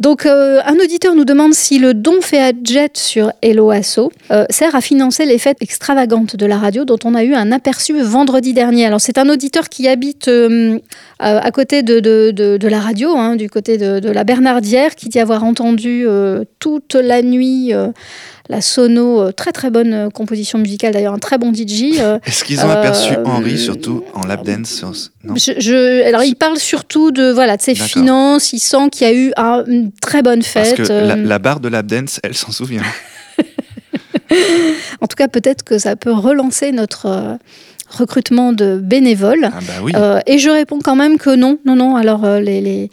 Donc, 0.00 0.24
euh, 0.24 0.60
un 0.64 0.76
auditeur 0.76 1.14
nous 1.14 1.26
demande 1.26 1.52
si 1.52 1.78
le 1.78 1.92
don 1.92 2.22
fait 2.22 2.40
à 2.40 2.52
Jet 2.64 2.96
sur 2.96 3.32
Hello 3.42 3.70
Asso 3.70 4.10
euh, 4.30 4.46
sert 4.48 4.74
à 4.74 4.80
financer 4.80 5.26
les 5.26 5.36
fêtes 5.36 5.58
extravagantes 5.60 6.36
de 6.36 6.46
la 6.46 6.56
radio 6.56 6.86
dont 6.86 6.98
on 7.04 7.14
a 7.14 7.22
eu 7.22 7.34
un 7.34 7.52
aperçu 7.52 8.00
vendredi 8.00 8.54
dernier. 8.54 8.86
Alors, 8.86 9.02
c'est 9.02 9.18
un 9.18 9.28
auditeur 9.28 9.68
qui 9.68 9.86
habite 9.88 10.28
euh, 10.28 10.78
à 11.18 11.50
côté 11.50 11.82
de, 11.82 12.00
de, 12.00 12.30
de, 12.30 12.68
la 12.68 12.80
radio, 12.80 13.14
hein, 13.14 13.36
du 13.36 13.50
côté 13.50 13.76
de, 13.76 14.10
la 14.10 14.24
Bernardière, 14.24 14.94
qui 14.94 15.10
dit 15.10 15.20
avoir 15.20 15.44
entendu 15.44 16.06
toute 16.60 16.94
la 16.94 17.20
nuit 17.20 17.74
la 18.50 18.60
sono, 18.60 19.22
euh, 19.22 19.32
très 19.32 19.52
très 19.52 19.70
bonne 19.70 19.94
euh, 19.94 20.10
composition 20.10 20.58
musicale, 20.58 20.92
d'ailleurs 20.92 21.14
un 21.14 21.18
très 21.18 21.38
bon 21.38 21.54
DJ. 21.54 21.98
Euh, 22.00 22.18
Est-ce 22.26 22.42
qu'ils 22.42 22.60
ont 22.60 22.68
aperçu 22.68 23.14
Henri 23.24 23.56
surtout 23.56 24.04
en 24.12 24.26
lap 24.26 24.44
dance 24.44 24.84
non 25.22 25.34
je, 25.36 26.04
Alors 26.06 26.24
il 26.24 26.34
parle 26.34 26.58
surtout 26.58 27.12
de 27.12 27.30
voilà 27.30 27.56
de 27.56 27.62
ses 27.62 27.76
finances, 27.76 28.52
il 28.52 28.58
sent 28.58 28.90
qu'il 28.90 29.06
y 29.06 29.10
a 29.10 29.14
eu 29.14 29.32
une 29.68 29.92
très 29.92 30.22
bonne 30.22 30.42
fête. 30.42 30.76
Parce 30.76 30.88
que 30.88 31.26
la, 31.28 31.38
barre 31.38 31.60
de 31.60 31.68
lap 31.68 31.86
dance, 31.86 32.18
elle 32.24 32.34
s'en 32.34 32.50
souvient. 32.50 32.82
en 35.00 35.06
tout 35.06 35.16
cas, 35.16 35.28
peut-être 35.28 35.62
que 35.62 35.78
ça 35.78 35.94
peut 35.94 36.12
relancer 36.12 36.72
notre 36.72 37.38
recrutement 37.90 38.52
de 38.52 38.78
bénévoles. 38.82 39.50
Ah 39.52 39.58
bah 39.66 39.72
oui. 39.82 39.92
euh, 39.94 40.20
et 40.26 40.38
je 40.38 40.48
réponds 40.50 40.78
quand 40.82 40.96
même 40.96 41.18
que 41.18 41.34
non, 41.34 41.58
non, 41.64 41.76
non. 41.76 41.96
Alors 41.96 42.22
l'adhésion 42.22 42.90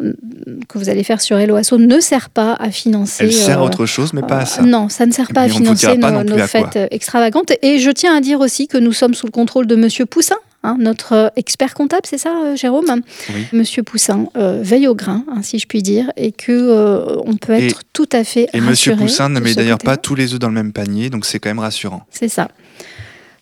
les, 0.00 0.08
les, 0.08 0.66
que 0.68 0.78
vous 0.78 0.88
allez 0.88 1.04
faire 1.04 1.20
sur 1.20 1.38
Hello 1.38 1.56
Asso 1.56 1.78
ne 1.78 2.00
sert 2.00 2.30
pas 2.30 2.54
à 2.54 2.70
financer. 2.70 3.24
Elle 3.24 3.32
sert 3.32 3.60
à 3.60 3.64
autre 3.64 3.86
chose, 3.86 4.12
mais 4.12 4.22
pas 4.22 4.38
à 4.38 4.46
ça. 4.46 4.62
non, 4.62 4.88
ça 4.88 5.06
ne 5.06 5.12
sert 5.12 5.32
pas 5.32 5.42
à 5.42 5.48
financer 5.48 5.96
nos, 5.96 6.24
nos 6.24 6.38
fêtes 6.38 6.78
extravagantes. 6.90 7.52
Et 7.62 7.78
je 7.78 7.90
tiens 7.90 8.16
à 8.16 8.20
dire 8.20 8.40
aussi 8.40 8.66
que 8.66 8.78
nous 8.78 8.92
sommes 8.92 9.14
sous 9.14 9.26
le 9.26 9.32
contrôle 9.32 9.66
de 9.66 9.76
Monsieur 9.76 10.06
Poussin, 10.06 10.36
Hein, 10.64 10.78
notre 10.80 11.30
expert 11.36 11.74
comptable, 11.74 12.04
c'est 12.06 12.16
ça, 12.16 12.30
euh, 12.42 12.56
Jérôme? 12.56 12.86
Oui. 13.28 13.46
Monsieur 13.52 13.82
Poussin 13.82 14.28
euh, 14.38 14.60
veille 14.62 14.88
au 14.88 14.94
grain, 14.94 15.22
hein, 15.28 15.42
si 15.42 15.58
je 15.58 15.66
puis 15.66 15.82
dire, 15.82 16.10
et 16.16 16.32
que 16.32 16.52
euh, 16.52 17.20
on 17.26 17.36
peut 17.36 17.52
être 17.52 17.82
tout 17.92 18.08
à 18.12 18.24
fait 18.24 18.48
Et 18.54 18.62
Monsieur 18.62 18.96
Poussin 18.96 19.28
ne 19.28 19.40
met 19.40 19.54
d'ailleurs 19.54 19.76
pas 19.76 19.98
tous 19.98 20.14
les 20.14 20.32
œufs 20.32 20.38
dans 20.38 20.48
le 20.48 20.54
même 20.54 20.72
panier, 20.72 21.10
donc 21.10 21.26
c'est 21.26 21.38
quand 21.38 21.50
même 21.50 21.58
rassurant. 21.58 22.06
C'est 22.10 22.28
ça. 22.28 22.48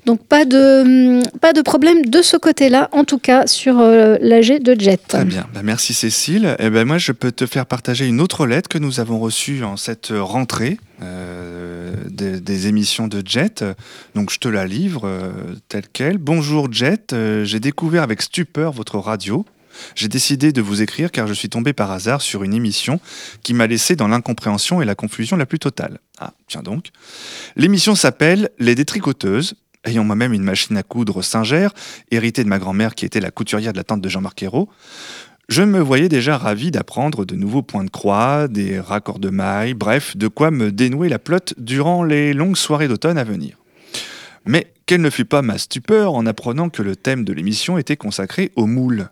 Donc 0.05 0.27
pas 0.27 0.45
de, 0.45 1.23
pas 1.39 1.53
de 1.53 1.63
problème 1.63 2.05
de 2.05 2.23
ce 2.23 2.37
côté-là, 2.37 2.89
en 2.91 3.05
tout 3.05 3.19
cas 3.19 3.47
sur 3.47 3.79
euh, 3.79 4.17
l'AG 4.21 4.61
de 4.61 4.79
Jet. 4.79 5.01
Très 5.07 5.25
bien, 5.25 5.47
bah, 5.55 5.61
merci 5.63 5.95
Cécile. 5.95 6.57
Et 6.59 6.67
eh 6.67 6.71
ben 6.71 6.85
moi 6.85 6.99
je 6.99 7.13
peux 7.13 7.31
te 7.31 7.47
faire 7.47 7.67
partager 7.67 8.07
une 8.07 8.21
autre 8.21 8.47
lettre 8.47 8.69
que 8.69 8.79
nous 8.79 8.99
avons 8.99 9.21
reçue 9.21 9.63
en 9.63 9.77
cette 9.77 10.13
rentrée 10.13 10.79
euh, 11.03 11.95
des, 12.11 12.67
émissions 12.67 13.07
de 13.07 13.23
Jet. 13.25 13.65
Donc 14.17 14.33
je 14.33 14.41
te 14.41 14.49
la 14.49 14.67
livre 14.67 15.03
euh, 15.05 15.31
telle 15.69 15.87
qu'elle. 15.87 16.19
Bonjour 16.19 16.73
Jet, 16.73 17.15
j'ai 17.45 17.61
découvert 17.61 18.03
avec 18.03 18.23
stupeur 18.23 18.73
votre 18.73 18.99
radio. 18.99 19.47
J'ai 19.95 20.09
décidé 20.09 20.53
de 20.53 20.61
vous 20.61 20.83
écrire 20.83 21.13
car 21.13 21.29
je 21.29 21.33
suis 21.33 21.49
tombé 21.49 21.73
par 21.73 21.93
hasard 21.93 22.23
sur 22.23 22.43
une 22.43 22.55
émission 22.55 23.01
qui 23.43 23.55
m'a 23.55 23.69
laissé 23.69 23.95
dans 23.95 24.09
l'incompréhension 24.09 24.83
et 24.83 24.85
la 24.85 24.97
confusion 24.97 25.37
la 25.37 25.47
plus 25.47 25.61
totale. 25.61 26.01
Ah, 26.19 26.33
tiens 26.49 26.63
donc. 26.63 26.89
L'émission 27.57 27.95
s'appelle 27.95 28.51
Les 28.59 28.75
Détricoteuses 28.75 29.55
ayant 29.85 30.05
moi-même 30.05 30.33
une 30.33 30.43
machine 30.43 30.77
à 30.77 30.83
coudre 30.83 31.23
Singer, 31.23 31.69
héritée 32.11 32.45
de 32.45 32.49
ma 32.49 32.59
grand-mère 32.59 32.95
qui 32.95 33.05
était 33.05 33.21
la 33.21 33.31
couturière 33.31 33.73
de 33.73 33.79
la 33.79 33.85
tante 33.85 34.01
de 34.01 34.09
Jean-Marc 34.09 34.43
Ayrault, 34.43 34.69
je 35.49 35.63
me 35.63 35.81
voyais 35.81 36.09
déjà 36.09 36.39
ravi 36.39 36.71
d'apprendre 36.71 37.25
de 37.25 37.35
nouveaux 37.35 37.63
points 37.63 37.85
de 37.85 37.91
croix, 37.91 38.49
des 38.49 38.81
raccords 38.81 39.19
de 39.19 39.29
mailles, 39.29 39.75
bref, 39.75 40.17
de 40.17 40.29
quoi 40.29 40.51
me 40.51 40.71
dénouer 40.71 41.09
la 41.09 41.19
plotte 41.19 41.55
durant 41.59 42.05
les 42.05 42.33
longues 42.33 42.57
soirées 42.57 42.89
d'automne 42.89 43.19
à 43.19 43.25
venir. 43.25 43.59
Mais 44.47 44.73
quelle 44.87 45.01
ne 45.01 45.11
fut 45.11 45.25
pas 45.25 45.43
ma 45.43 45.59
stupeur 45.59 46.15
en 46.15 46.27
apprenant 46.27 46.69
que 46.69 46.83
le 46.83 46.97
thème 46.97 47.25
de 47.25 47.33
l'émission 47.33 47.77
était 47.79 47.97
consacré 47.97 48.53
aux 48.57 48.67
moules. 48.67 49.09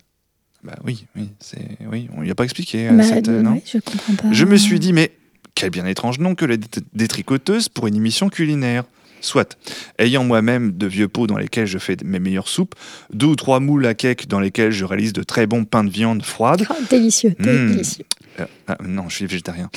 Bah 0.62 0.76
oui, 0.84 1.06
oui, 1.16 1.30
c'est, 1.40 1.78
oui, 1.90 2.08
on 2.16 2.22
n'y 2.22 2.30
a 2.30 2.34
pas 2.34 2.44
expliqué. 2.44 2.90
Bah, 2.90 3.02
cette, 3.02 3.28
non 3.28 3.60
je 3.64 3.78
comprends 3.78 4.14
pas. 4.14 4.32
Je 4.32 4.44
me 4.44 4.56
suis 4.56 4.78
dit, 4.78 4.92
mais 4.92 5.12
quel 5.54 5.70
bien 5.70 5.86
étrange 5.86 6.18
nom 6.18 6.34
que 6.34 6.44
les 6.44 6.58
détricoteuses 6.92 7.68
pour 7.68 7.86
une 7.86 7.96
émission 7.96 8.28
culinaire. 8.28 8.84
Soit, 9.20 9.58
ayant 9.98 10.24
moi-même 10.24 10.72
de 10.72 10.86
vieux 10.86 11.08
pots 11.08 11.26
dans 11.26 11.36
lesquels 11.36 11.66
je 11.66 11.78
fais 11.78 11.96
mes 12.04 12.18
meilleures 12.18 12.48
soupes, 12.48 12.74
deux 13.12 13.26
ou 13.26 13.36
trois 13.36 13.60
moules 13.60 13.86
à 13.86 13.94
cake 13.94 14.28
dans 14.28 14.40
lesquels 14.40 14.72
je 14.72 14.84
réalise 14.84 15.12
de 15.12 15.22
très 15.22 15.46
bons 15.46 15.64
pains 15.64 15.84
de 15.84 15.90
viande 15.90 16.24
froide. 16.24 16.66
Oh, 16.70 16.74
délicieux, 16.88 17.34
mmh. 17.38 17.44
délicieux. 17.44 18.04
Euh, 18.40 18.46
ah, 18.68 18.78
non, 18.82 19.08
je 19.08 19.16
suis 19.16 19.26
végétarien. 19.26 19.70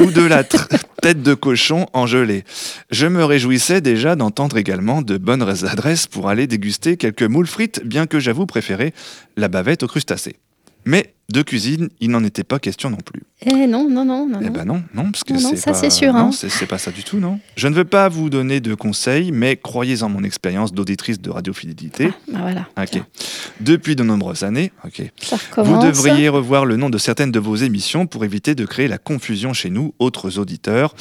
ou 0.00 0.10
de 0.10 0.22
la 0.22 0.44
tête 1.02 1.22
de 1.22 1.34
cochon 1.34 1.86
en 1.92 2.06
gelée. 2.06 2.44
Je 2.90 3.06
me 3.06 3.24
réjouissais 3.24 3.80
déjà 3.80 4.16
d'entendre 4.16 4.56
également 4.56 5.02
de 5.02 5.16
bonnes 5.16 5.42
adresses 5.42 6.06
pour 6.06 6.28
aller 6.28 6.46
déguster 6.46 6.96
quelques 6.96 7.22
moules 7.22 7.46
frites, 7.46 7.82
bien 7.84 8.06
que 8.06 8.20
j'avoue 8.20 8.46
préférer 8.46 8.92
la 9.36 9.48
bavette 9.48 9.82
aux 9.82 9.88
crustacés. 9.88 10.36
Mais 10.84 11.14
de 11.30 11.42
cuisine, 11.42 11.90
il 12.00 12.10
n'en 12.10 12.24
était 12.24 12.42
pas 12.42 12.58
question 12.58 12.90
non 12.90 12.96
plus. 12.96 13.22
Eh 13.42 13.68
non, 13.68 13.88
non, 13.88 14.04
non, 14.04 14.26
non. 14.26 14.40
Eh 14.42 14.50
ben 14.50 14.64
non, 14.64 14.82
non, 14.94 15.12
parce 15.12 15.22
que 15.22 15.38
c'est 15.38 15.56
ça 15.56 15.74
c'est 15.74 15.90
sûr. 15.90 16.12
Non, 16.12 16.30
hein. 16.30 16.30
c'est 16.32 16.66
pas 16.66 16.78
ça 16.78 16.90
du 16.90 17.04
tout, 17.04 17.18
non. 17.18 17.38
Je 17.54 17.68
ne 17.68 17.74
veux 17.74 17.84
pas 17.84 18.08
vous 18.08 18.30
donner 18.30 18.60
de 18.60 18.74
conseils, 18.74 19.30
mais 19.30 19.56
croyez 19.56 20.02
en 20.02 20.08
mon 20.08 20.24
expérience 20.24 20.72
d'auditrice 20.72 21.20
de 21.20 21.30
radiofidélité. 21.30 22.08
Ah, 22.10 22.32
bah 22.32 22.38
voilà. 22.42 22.68
Ok. 22.76 23.00
Depuis 23.60 23.94
de 23.94 24.02
nombreuses 24.02 24.42
années, 24.42 24.72
ok. 24.84 25.02
Ça 25.22 25.36
vous 25.58 25.78
devriez 25.78 26.28
revoir 26.28 26.66
le 26.66 26.76
nom 26.76 26.90
de 26.90 26.98
certaines 26.98 27.30
de 27.30 27.38
vos 27.38 27.56
émissions 27.56 28.06
pour 28.06 28.24
éviter 28.24 28.56
de 28.56 28.66
créer 28.66 28.88
la 28.88 28.98
confusion 28.98 29.52
chez 29.52 29.70
nous, 29.70 29.94
autres 30.00 30.38
auditeurs. 30.38 30.94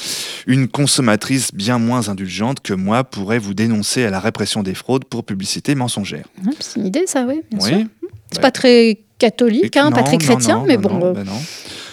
Une 0.45 0.67
consommatrice 0.67 1.53
bien 1.53 1.79
moins 1.79 2.07
indulgente 2.07 2.59
que 2.59 2.73
moi 2.73 3.03
pourrait 3.03 3.39
vous 3.39 3.55
dénoncer 3.55 4.03
à 4.03 4.11
la 4.11 4.19
répression 4.19 4.61
des 4.61 4.75
fraudes 4.75 5.05
pour 5.05 5.23
publicité 5.23 5.73
mensongère. 5.73 6.25
c'est 6.59 6.79
une 6.79 6.85
idée, 6.85 7.07
ça, 7.07 7.25
oui. 7.25 7.41
Bien 7.51 7.79
oui. 7.79 7.87
C'est 8.31 8.41
pas 8.41 8.51
très 8.51 8.99
catholique, 9.19 9.77
hein, 9.77 9.91
pas 9.91 10.03
très 10.03 10.17
chrétien, 10.17 10.63
mais 10.65 10.77
bon. 10.77 10.99
Euh. 11.03 11.13
Ben 11.13 11.25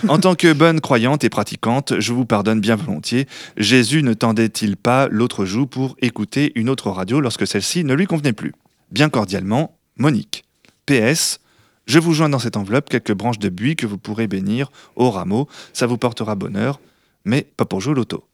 en 0.08 0.18
tant 0.18 0.34
que 0.34 0.52
bonne 0.52 0.80
croyante 0.80 1.24
et 1.24 1.28
pratiquante, 1.28 1.94
je 1.98 2.12
vous 2.12 2.26
pardonne 2.26 2.60
bien 2.60 2.76
volontiers. 2.76 3.26
Jésus 3.56 4.02
ne 4.02 4.14
tendait-il 4.14 4.76
pas 4.76 5.08
l'autre 5.10 5.44
joue 5.44 5.66
pour 5.66 5.96
écouter 6.00 6.52
une 6.54 6.68
autre 6.68 6.90
radio 6.90 7.20
lorsque 7.20 7.46
celle-ci 7.46 7.84
ne 7.84 7.94
lui 7.94 8.06
convenait 8.06 8.32
plus? 8.32 8.52
Bien 8.90 9.08
cordialement, 9.08 9.76
Monique. 9.98 10.44
PS, 10.86 11.40
je 11.86 11.98
vous 11.98 12.12
joins 12.12 12.28
dans 12.28 12.38
cette 12.38 12.56
enveloppe 12.56 12.88
quelques 12.88 13.14
branches 13.14 13.38
de 13.38 13.48
buis 13.48 13.74
que 13.74 13.86
vous 13.86 13.98
pourrez 13.98 14.26
bénir 14.26 14.70
au 14.96 15.10
rameau. 15.10 15.48
Ça 15.72 15.86
vous 15.86 15.98
portera 15.98 16.34
bonheur, 16.34 16.80
mais 17.24 17.46
pas 17.56 17.64
pour 17.64 17.80
jouer 17.80 17.94
l'auto. 17.94 18.24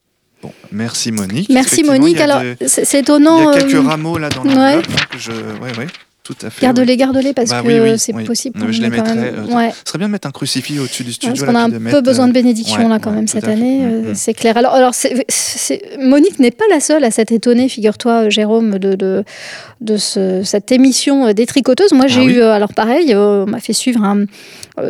Bon, 0.43 0.53
merci 0.73 1.13
Monique. 1.13 1.49
Merci 1.51 1.85
Monique. 1.85 2.21
Alors, 2.21 2.43
c'est 2.67 2.99
étonnant. 2.99 3.39
Il 3.39 3.45
y 3.45 3.49
a 3.57 3.61
quelques 3.61 3.75
euh, 3.75 3.89
rameaux 3.89 4.19
là 4.19 4.29
dans 4.29 4.43
l'enveloppe. 4.43 4.87
Ouais. 4.87 4.95
Hein, 4.95 5.17
je... 5.17 5.31
ouais, 5.31 5.79
ouais. 5.79 5.87
Tout 6.25 6.37
à 6.43 6.51
fait. 6.51 6.63
Garde-les, 6.63 6.97
garde-les, 6.97 7.33
parce 7.33 7.51
bah 7.51 7.63
que 7.65 7.97
c'est 7.97 8.13
possible. 8.13 8.57
je 8.71 8.81
les 8.81 8.91
mettrais. 8.91 9.17
Euh, 9.17 9.71
Ce 9.85 9.91
serait 9.91 9.99
bien 9.99 10.07
de 10.07 10.13
mettre 10.13 10.29
un 10.29 10.31
crucifix 10.31 10.79
au-dessus 10.79 11.03
du 11.03 11.13
studio. 11.13 11.35
Parce 11.35 11.51
qu'on 11.51 11.59
a 11.59 11.65
un 11.65 11.91
peu 11.91 12.01
besoin 12.01 12.27
de 12.27 12.31
euh, 12.31 12.35
bénédiction 12.35 12.89
là 12.89 13.01
quand 13.01 13.11
même 13.11 13.27
cette 13.27 13.49
année, 13.49 13.81
euh, 13.83 14.13
mm-hmm. 14.13 14.15
c'est 14.15 14.35
clair. 14.35 14.57
Alors, 14.57 14.75
alors 14.75 14.95
Monique 15.99 16.39
n'est 16.39 16.53
pas 16.53 16.65
la 16.71 16.79
seule 16.79 17.03
à 17.03 17.11
s'être 17.11 17.33
étonnée, 17.33 17.69
figure-toi, 17.69 18.29
Jérôme, 18.29 18.79
de, 18.79 18.95
de, 18.95 19.25
de 19.81 19.97
ce, 19.97 20.43
cette 20.45 20.71
émission 20.71 21.33
des 21.33 21.47
tricoteuses. 21.47 21.93
Moi, 21.93 22.07
j'ai 22.07 22.21
ah 22.21 22.25
eu, 22.25 22.41
alors 22.43 22.73
pareil, 22.73 23.17
on 23.17 23.47
m'a 23.47 23.59
fait 23.59 23.73
suivre 23.73 24.05
un. 24.05 24.27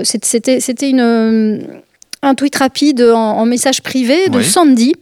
C'était 0.02 0.90
une 0.90 1.62
un 2.22 2.34
tweet 2.34 2.54
rapide 2.56 3.02
en, 3.02 3.44
message 3.46 3.82
privé 3.82 4.28
de 4.28 4.42
Sandy 4.42 4.94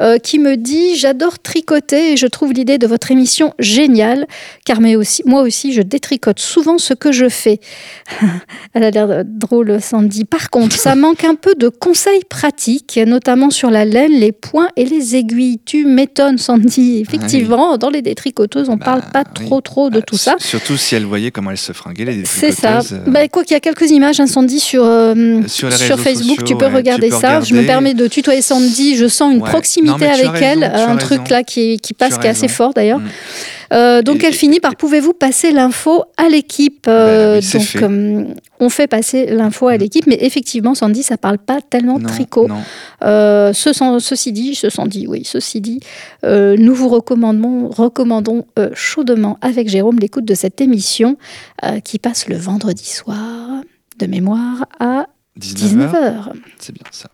euh, 0.00 0.16
qui 0.18 0.38
me 0.38 0.56
dit 0.56 0.96
J'adore 0.96 1.38
tricoter 1.38 2.12
et 2.12 2.16
je 2.16 2.26
trouve 2.26 2.52
l'idée 2.52 2.78
de 2.78 2.86
votre 2.86 3.10
émission 3.10 3.52
géniale, 3.58 4.26
car 4.64 4.78
aussi, 4.96 5.22
moi 5.26 5.42
aussi 5.42 5.72
je 5.72 5.82
détricote 5.82 6.38
souvent 6.38 6.78
ce 6.78 6.94
que 6.94 7.12
je 7.12 7.28
fais. 7.28 7.60
Elle 8.74 8.84
a 8.84 8.90
l'air 8.90 9.22
drôle, 9.24 9.80
Sandy. 9.82 10.24
Par 10.24 10.48
contre, 10.48 10.76
ça 10.76 10.94
manque 10.96 11.24
un 11.24 11.34
peu 11.34 11.54
de 11.54 11.68
conseils 11.68 12.24
pratiques, 12.28 12.98
notamment 13.06 13.50
sur 13.50 13.70
la 13.70 13.84
laine, 13.84 14.12
les 14.12 14.32
points 14.32 14.68
et 14.76 14.86
les 14.86 15.14
aiguilles. 15.14 15.60
Tu 15.64 15.84
m'étonnes, 15.84 16.38
Sandy. 16.38 17.00
Effectivement, 17.00 17.76
dans 17.76 17.90
les 17.90 18.00
détricoteuses, 18.02 18.70
on 18.70 18.74
ne 18.74 18.78
bah 18.78 18.84
parle 18.86 19.02
pas 19.12 19.24
trop, 19.24 19.60
trop 19.60 19.90
de 19.90 19.98
bah, 19.98 20.02
tout 20.06 20.16
ça. 20.16 20.36
Surtout 20.38 20.78
si 20.78 20.94
elle 20.94 21.04
voyait 21.04 21.30
comment 21.30 21.50
elle 21.50 21.58
se 21.58 21.72
fringuait, 21.72 22.06
les 22.06 22.16
détricoteuses. 22.16 22.54
C'est 22.54 22.60
ça. 22.60 22.78
Euh. 22.94 23.04
Bah, 23.06 23.28
quoi 23.28 23.44
qu'il 23.44 23.52
y 23.52 23.56
a 23.56 23.60
quelques 23.60 23.90
images, 23.90 24.20
hein, 24.20 24.26
Sandy, 24.26 24.58
sur, 24.58 24.84
euh, 24.84 25.42
sur, 25.46 25.70
Facebook. 25.70 26.44
tu 26.44 26.56
peux 26.62 26.76
regarder 26.76 27.10
ça. 27.10 27.40
Je 27.40 27.54
me 27.54 27.64
permets 27.64 27.94
de 27.94 28.06
tutoyer 28.06 28.42
Sandy. 28.42 28.96
Je 28.96 29.06
sens 29.06 29.32
une 29.32 29.42
proximité 29.42 30.06
avec 30.06 30.42
elle, 30.42 30.64
un 30.64 30.96
truc 30.96 31.28
là 31.28 31.42
qui, 31.42 31.78
qui 31.78 31.94
passe, 31.94 32.18
qui 32.18 32.26
est 32.26 32.30
assez 32.30 32.48
fort 32.48 32.74
d'ailleurs. 32.74 32.98
Mm. 32.98 33.08
Euh, 33.72 34.02
donc 34.02 34.22
elle 34.22 34.34
finit 34.34 34.60
par 34.60 34.76
pouvez-vous 34.76 35.14
passer 35.14 35.50
l'info 35.50 36.04
à 36.16 36.28
l'équipe 36.28 36.84
euh, 36.88 37.40
bah 37.40 37.58
Donc 37.58 37.82
euh, 37.82 38.24
on 38.60 38.68
fait 38.68 38.86
passer 38.86 39.26
l'info 39.26 39.68
à 39.68 39.76
mm. 39.76 39.78
l'équipe, 39.78 40.06
mais 40.06 40.18
effectivement 40.20 40.74
Sandy 40.74 41.02
ça 41.02 41.16
parle 41.16 41.38
pas 41.38 41.60
tellement 41.60 41.98
tricot. 41.98 42.48
Ce, 43.02 43.98
ceci 44.00 44.32
dit, 44.32 44.54
ce 44.54 44.88
dit, 44.88 45.06
oui, 45.06 45.22
ceci 45.24 45.60
dit, 45.60 45.80
nous 46.24 46.74
vous 46.74 46.88
recommandons, 46.88 47.68
recommandons 47.68 48.46
chaudement 48.74 49.38
avec 49.40 49.68
Jérôme 49.68 49.98
l'écoute 49.98 50.24
de 50.24 50.34
cette 50.34 50.60
émission 50.60 51.16
qui 51.84 51.98
passe 51.98 52.28
le 52.28 52.36
vendredi 52.36 52.86
soir 52.86 53.62
de 53.98 54.06
mémoire 54.06 54.66
à 54.80 55.06
19h. 55.40 56.32
C'est 56.58 56.72
bien 56.72 56.84
ça. 56.90 57.08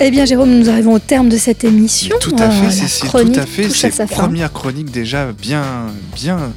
Eh 0.00 0.10
bien, 0.10 0.24
Jérôme, 0.24 0.50
nous 0.50 0.68
arrivons 0.68 0.92
au 0.92 0.98
terme 0.98 1.28
de 1.28 1.36
cette 1.36 1.64
émission. 1.64 2.16
Tout 2.20 2.36
à 2.38 2.50
fait, 2.50 2.70
Cécile, 2.70 3.10
tout 3.10 3.32
à 3.34 3.46
fait. 3.46 3.68
C'est 3.68 4.06
première 4.06 4.52
chronique 4.52 4.90
déjà 4.92 5.32
bien, 5.32 5.64
bien, 6.14 6.52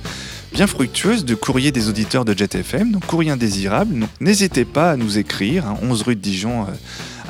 bien 0.53 0.68
fructueuse 0.68 1.25
de 1.25 1.34
courrier 1.34 1.72
des 1.72 1.89
auditeurs 1.89 2.24
de 2.24 2.38
Jet 2.38 2.53
FM, 2.53 2.91
donc 2.91 3.06
courrier 3.06 3.32
indésirable. 3.32 3.98
Donc 4.00 4.10
n'hésitez 4.20 4.63
pas 4.63 4.91
à 4.91 4.96
nous 4.96 5.18
écrire, 5.18 5.65
11 5.82 6.01
hein, 6.01 6.03
rue 6.06 6.15
de 6.15 6.22
Dijon. 6.22 6.62
Euh, 6.62 6.65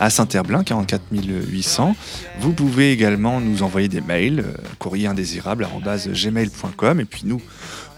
à 0.02 0.10
Saint-Herblain, 0.10 0.64
44 0.64 1.04
800. 1.12 1.96
Vous 2.40 2.54
pouvez 2.54 2.92
également 2.92 3.40
nous 3.40 3.62
envoyer 3.62 3.88
des 3.88 4.02
mails, 4.02 4.40
euh, 4.40 4.54
courrier 4.80 5.06
indésirable 5.06 5.68
gmail.com 6.08 7.00
et 7.00 7.06
puis 7.06 7.22
nous 7.26 7.40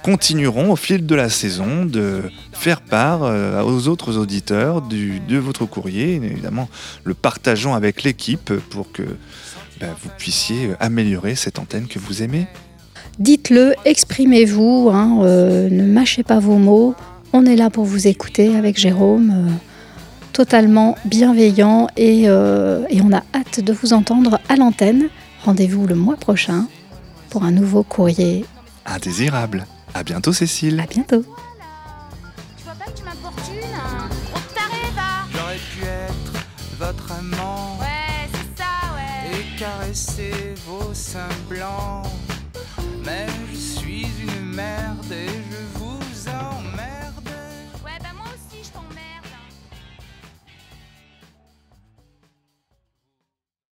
continuerons 0.03 0.73
au 0.73 0.75
fil 0.75 1.05
de 1.05 1.15
la 1.15 1.29
saison 1.29 1.85
de 1.85 2.23
faire 2.51 2.81
part 2.81 3.23
euh, 3.23 3.63
aux 3.63 3.87
autres 3.87 4.17
auditeurs 4.17 4.81
de 4.81 5.37
votre 5.37 5.65
courrier. 5.65 6.15
évidemment, 6.15 6.67
le 7.05 7.13
partageons 7.13 7.73
avec 7.73 8.03
l'équipe 8.03 8.51
pour 8.69 8.91
que 8.91 9.03
bah, 9.79 9.87
vous 10.03 10.09
puissiez 10.17 10.71
améliorer 10.81 11.35
cette 11.35 11.57
antenne 11.57 11.87
que 11.87 11.99
vous 11.99 12.21
aimez. 12.21 12.47
Dites-le, 13.17 13.75
exprimez-vous, 13.85 14.89
hein, 14.91 15.19
euh, 15.23 15.69
ne 15.69 15.83
mâchez 15.85 16.23
pas 16.23 16.39
vos 16.39 16.57
mots. 16.57 16.95
On 17.31 17.45
est 17.45 17.55
là 17.55 17.69
pour 17.69 17.85
vous 17.85 18.07
écouter 18.07 18.57
avec 18.57 18.77
Jérôme, 18.77 19.57
totalement 20.33 20.97
bienveillant 21.05 21.87
et, 21.95 22.23
et 22.23 23.01
on 23.01 23.13
a 23.13 23.23
hâte 23.33 23.59
de 23.61 23.71
vous 23.71 23.93
entendre 23.93 24.39
à 24.49 24.55
l'antenne. 24.55 25.09
Rendez-vous 25.45 25.87
le 25.87 25.95
mois 25.95 26.17
prochain 26.17 26.67
pour 27.29 27.43
un 27.43 27.51
nouveau 27.51 27.83
courrier 27.83 28.45
indésirable. 28.85 29.65
À 29.93 30.03
bientôt, 30.03 30.33
Cécile. 30.33 30.79
À 30.79 30.85
bientôt. 30.85 31.23
Tu 32.57 32.63
vois 32.63 32.73
pas 32.73 32.91
que 32.91 32.97
tu 32.97 33.03
m'importunes 33.03 33.59
Trop 34.31 34.41
taré, 34.53 34.81
va 34.95 35.27
J'aurais 35.31 35.57
pu 35.57 35.83
être 35.85 36.45
votre 36.79 37.11
amant. 37.11 37.77
Ouais, 37.79 38.29
c'est 38.33 38.61
ça, 38.61 38.93
ouais. 38.95 39.37
Et 39.39 39.59
caresser 39.59 40.55
vos 40.67 40.93
seins 40.93 41.19
blancs. 41.49 42.07